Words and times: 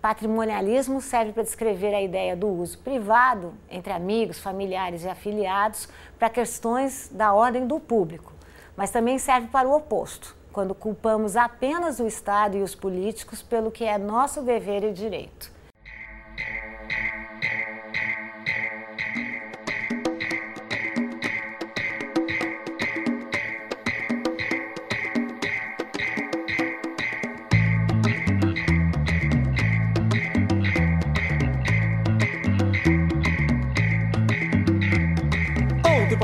Patrimonialismo 0.00 1.00
serve 1.00 1.32
para 1.32 1.42
descrever 1.42 1.92
a 1.92 2.00
ideia 2.00 2.36
do 2.36 2.46
uso 2.46 2.78
privado 2.78 3.52
entre 3.68 3.92
amigos, 3.92 4.38
familiares 4.38 5.02
e 5.02 5.08
afiliados 5.08 5.88
para 6.16 6.30
questões 6.30 7.08
da 7.12 7.34
ordem 7.34 7.66
do 7.66 7.80
público, 7.80 8.32
mas 8.76 8.92
também 8.92 9.18
serve 9.18 9.48
para 9.48 9.68
o 9.68 9.74
oposto, 9.74 10.36
quando 10.52 10.72
culpamos 10.72 11.36
apenas 11.36 11.98
o 11.98 12.06
Estado 12.06 12.56
e 12.56 12.62
os 12.62 12.76
políticos 12.76 13.42
pelo 13.42 13.72
que 13.72 13.84
é 13.84 13.98
nosso 13.98 14.42
dever 14.42 14.84
e 14.84 14.92
direito. 14.92 15.57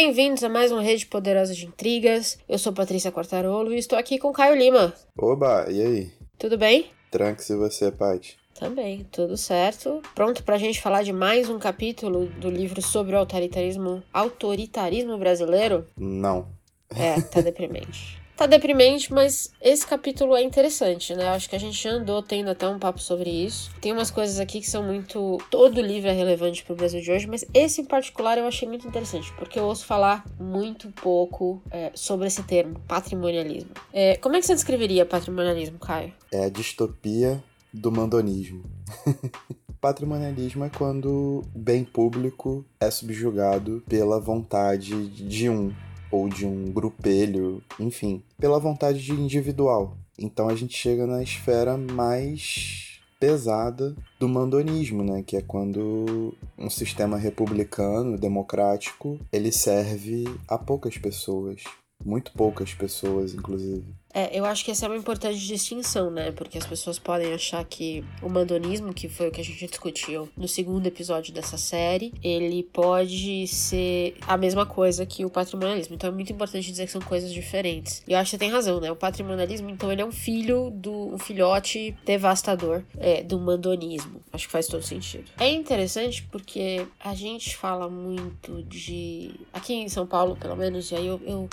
Bem-vindos 0.00 0.44
a 0.44 0.48
mais 0.48 0.70
uma 0.70 0.80
rede 0.80 1.04
poderosa 1.06 1.52
de 1.52 1.66
intrigas. 1.66 2.38
Eu 2.48 2.56
sou 2.56 2.72
Patrícia 2.72 3.10
Quartarolo 3.10 3.74
e 3.74 3.78
estou 3.78 3.98
aqui 3.98 4.16
com 4.16 4.32
Caio 4.32 4.54
Lima. 4.54 4.94
Oba, 5.18 5.66
e 5.68 5.82
aí? 5.82 6.12
Tudo 6.38 6.56
bem? 6.56 6.86
Tranque-se 7.10 7.56
você, 7.56 7.90
Paty. 7.90 8.38
Também, 8.56 9.04
tudo 9.10 9.36
certo. 9.36 10.00
Pronto 10.14 10.44
pra 10.44 10.56
gente 10.56 10.80
falar 10.80 11.02
de 11.02 11.12
mais 11.12 11.50
um 11.50 11.58
capítulo 11.58 12.26
do 12.26 12.48
livro 12.48 12.80
sobre 12.80 13.16
o 13.16 13.18
autoritarismo, 13.18 14.00
autoritarismo 14.12 15.18
brasileiro? 15.18 15.84
Não. 15.96 16.46
É, 16.90 17.20
tá 17.20 17.40
deprimente. 17.42 18.17
Tá 18.38 18.46
deprimente, 18.46 19.12
mas 19.12 19.50
esse 19.60 19.84
capítulo 19.84 20.36
é 20.36 20.42
interessante, 20.44 21.12
né? 21.12 21.24
Eu 21.24 21.30
acho 21.30 21.50
que 21.50 21.56
a 21.56 21.58
gente 21.58 21.88
andou 21.88 22.22
tendo 22.22 22.48
até 22.48 22.68
um 22.68 22.78
papo 22.78 23.00
sobre 23.00 23.28
isso. 23.28 23.68
Tem 23.80 23.92
umas 23.92 24.12
coisas 24.12 24.38
aqui 24.38 24.60
que 24.60 24.70
são 24.70 24.80
muito. 24.84 25.38
Todo 25.50 25.80
livro 25.80 26.08
é 26.08 26.12
relevante 26.12 26.62
pro 26.62 26.76
Brasil 26.76 27.00
de 27.00 27.10
hoje, 27.10 27.26
mas 27.26 27.44
esse 27.52 27.80
em 27.80 27.84
particular 27.84 28.38
eu 28.38 28.46
achei 28.46 28.68
muito 28.68 28.86
interessante, 28.86 29.32
porque 29.32 29.58
eu 29.58 29.64
ouço 29.64 29.84
falar 29.84 30.24
muito 30.38 30.88
pouco 30.92 31.60
é, 31.68 31.90
sobre 31.96 32.28
esse 32.28 32.44
termo, 32.44 32.80
patrimonialismo. 32.86 33.70
É, 33.92 34.16
como 34.18 34.36
é 34.36 34.38
que 34.40 34.46
você 34.46 34.54
descreveria 34.54 35.04
patrimonialismo, 35.04 35.80
Caio? 35.80 36.12
É 36.30 36.44
a 36.44 36.48
distopia 36.48 37.42
do 37.74 37.90
mandonismo. 37.90 38.62
Patrimonialismo 39.80 40.64
é 40.64 40.70
quando 40.70 41.44
o 41.54 41.58
bem 41.58 41.84
público 41.84 42.64
é 42.80 42.90
subjugado 42.90 43.82
pela 43.88 44.20
vontade 44.20 45.08
de 45.08 45.48
um 45.48 45.72
ou 46.10 46.28
de 46.28 46.46
um 46.46 46.70
grupelho, 46.72 47.62
enfim, 47.78 48.22
pela 48.38 48.58
vontade 48.58 49.00
de 49.00 49.12
individual. 49.12 49.96
Então 50.18 50.48
a 50.48 50.54
gente 50.54 50.76
chega 50.76 51.06
na 51.06 51.22
esfera 51.22 51.76
mais 51.76 53.00
pesada 53.20 53.96
do 54.18 54.28
mandonismo, 54.28 55.02
né, 55.02 55.22
que 55.26 55.36
é 55.36 55.42
quando 55.42 56.34
um 56.56 56.70
sistema 56.70 57.16
republicano, 57.16 58.16
democrático, 58.16 59.18
ele 59.32 59.50
serve 59.50 60.24
a 60.46 60.56
poucas 60.56 60.96
pessoas, 60.96 61.64
muito 62.04 62.32
poucas 62.32 62.74
pessoas, 62.74 63.34
inclusive. 63.34 63.84
É, 64.18 64.36
eu 64.36 64.44
acho 64.44 64.64
que 64.64 64.72
essa 64.72 64.86
é 64.86 64.88
uma 64.88 64.96
importante 64.96 65.38
distinção, 65.38 66.10
né? 66.10 66.32
Porque 66.32 66.58
as 66.58 66.66
pessoas 66.66 66.98
podem 66.98 67.32
achar 67.32 67.64
que 67.64 68.04
o 68.20 68.28
mandonismo, 68.28 68.92
que 68.92 69.08
foi 69.08 69.28
o 69.28 69.30
que 69.30 69.40
a 69.40 69.44
gente 69.44 69.64
discutiu 69.64 70.28
no 70.36 70.48
segundo 70.48 70.84
episódio 70.88 71.32
dessa 71.32 71.56
série, 71.56 72.12
ele 72.20 72.64
pode 72.64 73.46
ser 73.46 74.16
a 74.26 74.36
mesma 74.36 74.66
coisa 74.66 75.06
que 75.06 75.24
o 75.24 75.30
patrimonialismo. 75.30 75.94
Então 75.94 76.10
é 76.10 76.12
muito 76.12 76.32
importante 76.32 76.68
dizer 76.68 76.86
que 76.86 76.90
são 76.90 77.00
coisas 77.00 77.32
diferentes. 77.32 78.02
E 78.08 78.12
eu 78.12 78.18
acho 78.18 78.30
que 78.32 78.36
você 78.36 78.38
tem 78.38 78.50
razão, 78.50 78.80
né? 78.80 78.90
O 78.90 78.96
patrimonialismo, 78.96 79.70
então, 79.70 79.92
ele 79.92 80.02
é 80.02 80.04
um 80.04 80.10
filho 80.10 80.70
do 80.70 81.14
um 81.14 81.18
filhote 81.18 81.96
devastador 82.04 82.82
é, 82.98 83.22
do 83.22 83.38
mandonismo. 83.38 84.20
Acho 84.32 84.46
que 84.46 84.52
faz 84.52 84.66
todo 84.66 84.82
sentido. 84.82 85.30
É 85.38 85.48
interessante 85.48 86.24
porque 86.24 86.84
a 86.98 87.14
gente 87.14 87.56
fala 87.56 87.88
muito 87.88 88.64
de. 88.64 89.30
Aqui 89.52 89.74
em 89.74 89.88
São 89.88 90.08
Paulo, 90.08 90.34
pelo 90.34 90.56
menos, 90.56 90.90
e 90.90 90.96
aí 90.96 91.06
eu, 91.06 91.20
eu 91.24 91.48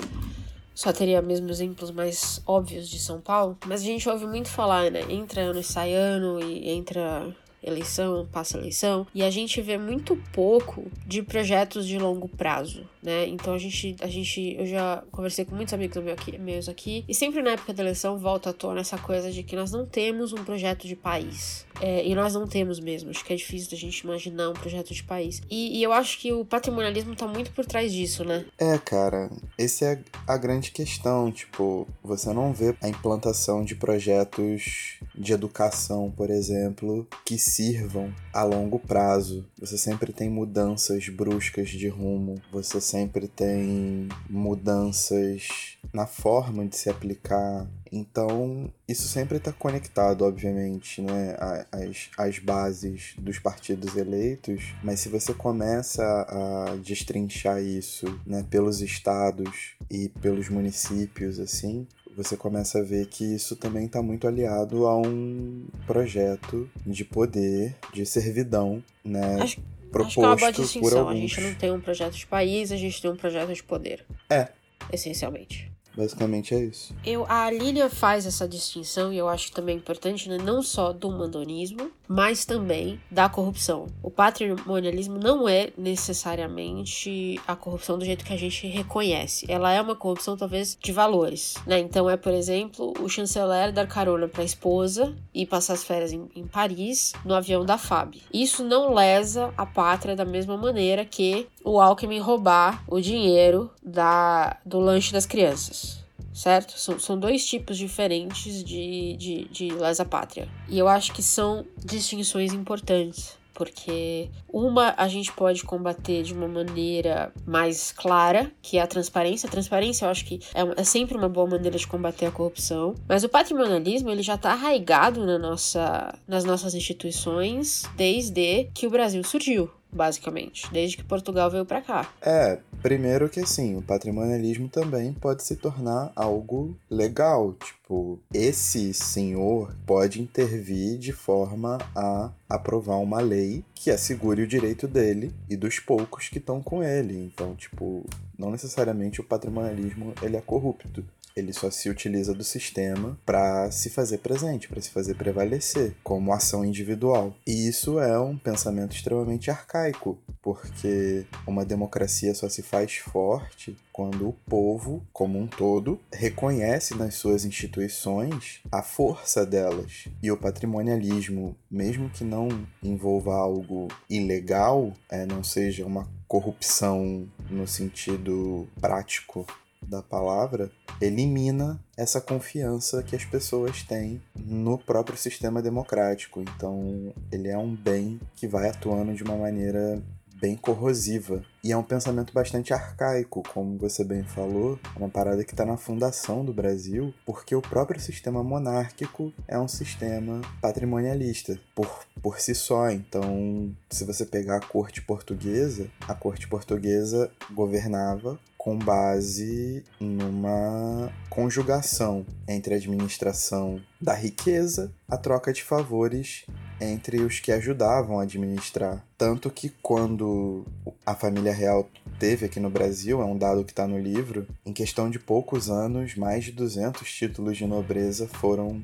só 0.76 0.92
teria 0.92 1.22
mesmo 1.22 1.50
exemplos 1.50 1.90
mais 1.90 2.42
óbvios 2.46 2.90
de 2.90 3.00
São 3.00 3.22
Paulo, 3.22 3.58
mas 3.66 3.82
a 3.82 3.86
gente 3.86 4.08
ouve 4.10 4.28
muito 4.28 4.50
falar, 4.50 4.92
né? 4.92 5.02
Entra 5.10 5.42
ano 5.42 5.60
e 5.60 5.64
sai 5.64 5.94
ano 5.94 6.40
e 6.44 6.70
entra 6.70 7.34
eleição, 7.64 8.28
passa 8.32 8.58
eleição, 8.58 9.08
e 9.16 9.24
a 9.24 9.32
gente 9.32 9.60
vê 9.62 9.78
muito 9.78 10.16
pouco 10.32 10.86
de 11.08 11.24
projetos 11.24 11.88
de 11.88 11.98
longo 11.98 12.28
prazo, 12.28 12.88
né? 13.06 13.28
Então 13.28 13.54
a 13.54 13.58
gente, 13.58 13.96
a 14.02 14.08
gente, 14.08 14.56
eu 14.58 14.66
já 14.66 15.04
conversei 15.12 15.46
com 15.46 15.56
muitos 15.56 15.74
amigos 15.74 15.96
meus 16.40 16.68
aqui, 16.68 17.06
e 17.08 17.14
sempre 17.14 17.42
na 17.42 17.52
época 17.52 17.74
da 17.74 17.84
eleição 17.84 18.18
volta 18.18 18.50
à 18.50 18.54
tona 18.54 18.82
essa 18.82 18.98
coisa 18.98 19.32
de 19.32 19.44
que 19.44 19.56
nós 19.56 19.72
não 19.72 19.86
temos 19.86 20.34
um 20.34 20.44
projeto 20.44 20.88
de 20.88 20.96
país. 20.96 21.66
É, 21.82 22.08
e 22.08 22.16
nós 22.16 22.34
não 22.34 22.48
temos 22.48 22.80
mesmo, 22.80 23.10
acho 23.10 23.24
que 23.24 23.34
é 23.34 23.36
difícil 23.36 23.70
da 23.70 23.76
gente 23.76 24.00
imaginar 24.00 24.50
um 24.50 24.54
projeto 24.54 24.94
de 24.94 25.04
país. 25.04 25.42
E, 25.50 25.78
e 25.78 25.84
eu 25.84 25.92
acho 25.92 26.20
que 26.20 26.32
o 26.32 26.46
patrimonialismo 26.46 27.16
tá 27.16 27.28
muito 27.28 27.52
por 27.52 27.66
trás 27.66 27.92
disso, 27.92 28.24
né? 28.24 28.46
É, 28.58 28.78
cara, 28.78 29.30
essa 29.58 29.86
é 29.86 30.00
a 30.26 30.38
grande 30.38 30.72
questão, 30.72 31.30
tipo, 31.32 31.86
você 32.02 32.32
não 32.32 32.54
vê 32.54 32.74
a 32.82 32.88
implantação 32.88 33.64
de 33.64 33.76
projetos 33.76 35.00
de 35.14 35.34
educação, 35.34 36.12
por 36.16 36.30
exemplo, 36.30 37.06
que 37.26 37.38
sirvam 37.38 38.14
a 38.34 38.44
longo 38.44 38.80
prazo. 38.80 39.46
Você 39.60 39.78
sempre 39.78 40.14
tem 40.14 40.30
mudanças 40.30 41.10
bruscas 41.10 41.70
de 41.70 41.90
rumo, 41.90 42.42
você 42.52 42.80
sempre 42.80 42.95
tem 43.36 44.08
mudanças 44.30 45.78
na 45.94 46.06
forma 46.06 46.66
de 46.66 46.76
se 46.76 46.90
aplicar. 46.90 47.68
Então, 47.92 48.72
isso 48.88 49.08
sempre 49.08 49.38
está 49.38 49.52
conectado, 49.52 50.24
obviamente, 50.24 51.02
né, 51.02 51.36
às, 51.72 52.10
às 52.18 52.40
bases 52.40 53.14
dos 53.18 53.40
partidos 53.40 53.96
eleitos, 53.96 54.74
mas 54.84 55.00
se 55.00 55.10
você 55.10 55.34
começa 55.34 56.04
a 56.04 56.76
destrinchar 56.78 57.62
isso 57.62 58.20
né, 58.26 58.46
pelos 58.50 58.82
estados 58.82 59.76
e 59.90 60.10
pelos 60.10 60.50
municípios, 60.50 61.40
assim, 61.40 61.88
você 62.16 62.38
começa 62.38 62.80
a 62.80 62.84
ver 62.84 63.08
que 63.08 63.36
isso 63.36 63.56
também 63.56 63.86
está 63.86 64.02
muito 64.02 64.28
aliado 64.28 64.88
a 64.88 64.98
um 64.98 65.66
projeto 65.86 66.70
de 66.86 67.04
poder, 67.04 67.76
de 67.94 68.06
servidão, 68.06 68.82
né? 69.04 69.42
Acho, 69.42 69.62
proposto 69.96 70.08
acho 70.08 70.16
que 70.16 70.20
é 70.20 70.28
uma 70.28 70.36
boa 70.36 70.52
distinção. 70.52 71.10
A 71.10 71.16
gente 71.16 71.42
não 71.42 71.56
tem 71.56 71.72
um 71.72 71.80
projeto 71.80 72.14
de 72.14 72.28
país, 72.28 72.72
a 72.72 72.78
gente 72.78 73.02
tem 73.02 73.10
um 73.10 73.16
projeto 73.16 73.54
de 73.54 73.64
poder. 73.64 74.06
É. 74.30 74.50
Essencialmente. 74.92 75.72
Basicamente 75.96 76.54
é 76.54 76.60
isso. 76.60 76.94
Eu, 77.06 77.26
a 77.30 77.50
Lilia 77.50 77.90
faz 77.90 78.26
essa 78.26 78.48
distinção 78.48 79.14
e 79.14 79.18
eu 79.18 79.30
acho 79.30 79.52
também 79.54 79.78
importante, 79.78 80.28
né? 80.28 80.38
não 80.38 80.62
só 80.62 80.92
do 80.92 81.10
mandonismo, 81.10 81.90
mas 82.08 82.46
também 82.46 83.00
da 83.10 83.28
corrupção. 83.30 83.88
O 84.02 84.10
patrimonialismo 84.10 85.18
não 85.18 85.48
é 85.48 85.72
necessariamente 85.78 87.40
a 87.48 87.56
corrupção 87.56 87.98
do 87.98 88.06
jeito 88.06 88.26
que 88.26 88.34
a 88.34 88.38
gente 88.38 88.68
reconhece. 88.68 89.46
Ela 89.50 89.72
é 89.72 89.82
uma 89.82 89.96
corrupção, 89.96 90.38
talvez, 90.38 90.78
de 90.82 90.92
valores. 90.92 91.56
Né? 91.66 91.80
Então, 91.80 92.10
é, 92.10 92.18
por 92.18 92.34
exemplo, 92.34 92.94
o 93.00 93.10
chanceler 93.10 93.72
dar 93.72 93.88
carona 93.88 94.28
para 94.28 94.42
a 94.42 94.46
esposa 94.46 95.16
e 95.34 95.46
passar 95.46 95.74
as 95.74 95.84
férias 95.84 96.12
em, 96.12 96.30
em 96.36 96.46
Paris 96.46 97.14
no 97.24 97.34
avião 97.34 97.66
da 97.66 97.78
FAB. 97.78 98.16
Isso 98.34 98.64
não 98.64 98.94
lesa 98.94 99.54
a 99.58 99.66
pátria 99.66 100.16
da 100.16 100.26
mesma 100.26 100.58
maneira 100.58 101.06
que 101.06 101.48
o 101.64 101.80
Alckmin 101.80 102.20
roubar 102.20 102.84
o 102.88 103.00
dinheiro 103.00 103.70
da, 103.84 104.58
do 104.66 104.80
lanche 104.80 105.12
das 105.12 105.26
crianças 105.26 106.05
certo? 106.34 106.78
São, 106.78 107.00
são 107.00 107.18
dois 107.18 107.46
tipos 107.46 107.78
diferentes 107.78 108.64
de, 108.64 109.16
de, 109.18 109.46
de 109.46 109.70
lesa 109.74 110.06
pátria. 110.06 110.48
E 110.68 110.78
eu 110.78 110.88
acho 110.88 111.14
que 111.14 111.24
são 111.24 111.66
distinções 111.84 112.54
importantes 112.54 113.38
porque 113.56 114.30
uma 114.52 114.94
a 114.98 115.08
gente 115.08 115.32
pode 115.32 115.64
combater 115.64 116.22
de 116.22 116.34
uma 116.34 116.48
maneira 116.48 117.34
mais 117.48 117.92
clara, 117.92 118.52
que 118.62 118.78
é 118.78 118.82
a 118.82 118.88
transparência. 118.88 119.48
A 119.48 119.52
transparência 119.52 120.06
eu 120.06 120.10
acho 120.10 120.26
que 120.26 120.42
é, 120.54 120.82
é 120.82 120.84
sempre 120.84 121.18
uma 121.18 121.30
boa 121.30 121.48
maneira 121.48 121.78
de 121.78 121.88
combater 121.88 122.28
a 122.28 122.32
corrupção, 122.32 122.94
mas 123.08 123.24
o 123.24 123.30
patrimonialismo 123.30 124.10
ele 124.10 124.22
já 124.22 124.36
está 124.36 124.52
arraigado 124.52 125.26
na 125.26 125.40
nossa, 125.40 126.14
nas 126.28 126.44
nossas 126.44 126.76
instituições 126.76 127.84
desde 127.96 128.66
que 128.74 128.86
o 128.86 128.90
Brasil 128.92 129.24
surgiu 129.24 129.72
basicamente, 129.96 130.72
desde 130.72 130.98
que 130.98 131.04
Portugal 131.04 131.50
veio 131.50 131.66
para 131.66 131.82
cá. 131.82 132.12
É, 132.22 132.60
primeiro 132.82 133.30
que 133.30 133.40
assim, 133.40 133.76
o 133.78 133.82
patrimonialismo 133.82 134.68
também 134.68 135.14
pode 135.14 135.44
se 135.44 135.56
tornar 135.56 136.12
algo 136.16 136.78
legal, 136.90 137.54
tipo, 137.54 138.20
esse 138.34 138.94
senhor 138.94 139.74
pode 139.86 140.22
intervir 140.22 140.98
de 140.98 141.14
forma 141.14 141.78
a 141.96 142.32
aprovar 142.50 142.98
uma 142.98 143.22
lei 143.22 143.64
que 143.74 143.90
assegure 143.90 144.42
o 144.42 144.48
direito 144.48 144.88
dele 144.88 145.34
e 145.50 145.56
dos 145.56 145.80
poucos 145.80 146.28
que 146.28 146.40
estão 146.40 146.62
com 146.62 146.84
ele. 146.84 147.16
Então, 147.16 147.56
tipo, 147.56 148.06
não 148.38 148.52
necessariamente 148.52 149.22
o 149.22 149.24
patrimonialismo 149.24 150.14
ele 150.22 150.36
é 150.36 150.42
corrupto. 150.42 151.06
Ele 151.36 151.52
só 151.52 151.70
se 151.70 151.90
utiliza 151.90 152.34
do 152.34 152.46
sistema 152.46 153.20
para 153.26 153.70
se 153.70 153.90
fazer 153.90 154.20
presente, 154.20 154.70
para 154.70 154.82
se 154.82 154.90
fazer 154.90 155.16
prevalecer 155.16 155.94
como 156.02 156.32
ação 156.32 156.64
individual. 156.64 157.36
E 157.46 157.68
isso 157.68 158.00
é 158.00 158.18
um 158.18 158.38
pensamento 158.38 158.96
extremamente 158.96 159.52
arcaico, 159.52 160.18
porque 160.42 161.26
uma 161.46 161.66
democracia 161.66 162.34
só 162.34 162.48
se 162.48 162.62
faz 162.62 162.96
forte 162.96 163.78
quando 163.92 164.30
o 164.30 164.34
povo, 164.34 165.06
como 165.12 165.38
um 165.38 165.46
todo, 165.46 166.00
reconhece 166.14 166.96
nas 166.96 167.16
suas 167.16 167.44
instituições 167.44 168.62
a 168.72 168.82
força 168.82 169.46
delas. 169.46 170.08
E 170.24 170.32
o 170.32 170.38
patrimonialismo, 170.38 171.56
mesmo 171.70 172.10
que 172.10 172.24
não 172.24 172.48
envolva 172.82 173.36
algo 173.36 173.90
ilegal, 174.10 174.94
é, 175.10 175.26
não 175.26 175.44
seja 175.44 175.86
uma 175.86 176.10
corrupção 176.28 177.28
no 177.50 177.68
sentido 177.68 178.68
prático 178.80 179.46
da 179.88 180.02
palavra 180.02 180.72
elimina 181.02 181.80
essa 181.98 182.22
confiança 182.22 183.04
que 183.04 183.16
as 183.16 183.26
pessoas 183.26 183.84
têm 183.84 184.22
no 184.36 184.78
próprio 184.78 185.18
sistema 185.18 185.62
democrático. 185.62 186.42
Então, 186.42 187.14
ele 187.32 187.50
é 187.50 187.58
um 187.58 187.76
bem 187.76 188.20
que 188.36 188.48
vai 188.48 188.70
atuando 188.70 189.14
de 189.14 189.24
uma 189.24 189.36
maneira 189.36 190.02
bem 190.40 190.56
corrosiva. 190.56 191.44
E 191.64 191.72
é 191.72 191.78
um 191.78 191.84
pensamento 191.84 192.34
bastante 192.34 192.74
arcaico, 192.74 193.42
como 193.54 193.78
você 193.78 194.04
bem 194.04 194.24
falou, 194.24 194.80
é 194.96 195.00
uma 195.00 195.10
parada 195.10 195.44
que 195.44 195.52
está 195.52 195.66
na 195.66 195.78
fundação 195.78 196.46
do 196.46 196.54
Brasil, 196.54 197.14
porque 197.26 197.56
o 197.56 197.62
próprio 197.62 198.00
sistema 198.00 198.44
monárquico 198.44 199.34
é 199.48 199.58
um 199.58 199.68
sistema 199.68 200.42
patrimonialista 200.62 201.60
por, 201.74 202.06
por 202.22 202.40
si 202.40 202.54
só. 202.54 202.90
Então, 202.92 203.76
se 203.90 204.04
você 204.04 204.26
pegar 204.26 204.58
a 204.58 204.66
corte 204.66 205.02
portuguesa, 205.02 205.90
a 206.08 206.14
corte 206.14 206.48
portuguesa 206.48 207.32
governava 207.52 208.40
com 208.66 208.80
base 208.80 209.84
numa 210.00 211.14
conjugação 211.30 212.26
entre 212.48 212.74
a 212.74 212.78
administração 212.78 213.80
da 214.02 214.16
riqueza, 214.16 214.92
a 215.08 215.16
troca 215.16 215.54
de 215.54 215.62
favores 215.62 216.48
entre 216.82 217.22
os 217.22 217.40
que 217.40 217.52
ajudavam 217.52 218.20
a 218.20 218.24
administrar. 218.24 219.06
Tanto 219.16 219.52
que 219.52 219.70
quando 219.84 220.66
a 221.06 221.14
família 221.14 221.54
real 221.54 221.88
teve 222.18 222.48
aqui 222.48 222.60
no 222.60 222.72
Brasil, 222.72 223.22
é 223.22 223.26
um 223.26 223.38
dado 223.38 223.64
que 223.64 223.72
está 223.72 223.86
no 223.86 224.00
livro, 224.00 224.48
em 224.66 224.74
questão 224.74 225.12
de 225.12 225.20
poucos 225.20 225.70
anos, 225.70 226.16
mais 226.16 226.46
de 226.46 226.52
200 226.52 227.08
títulos 227.08 227.58
de 227.58 227.68
nobreza 227.68 228.28
foram 228.28 228.84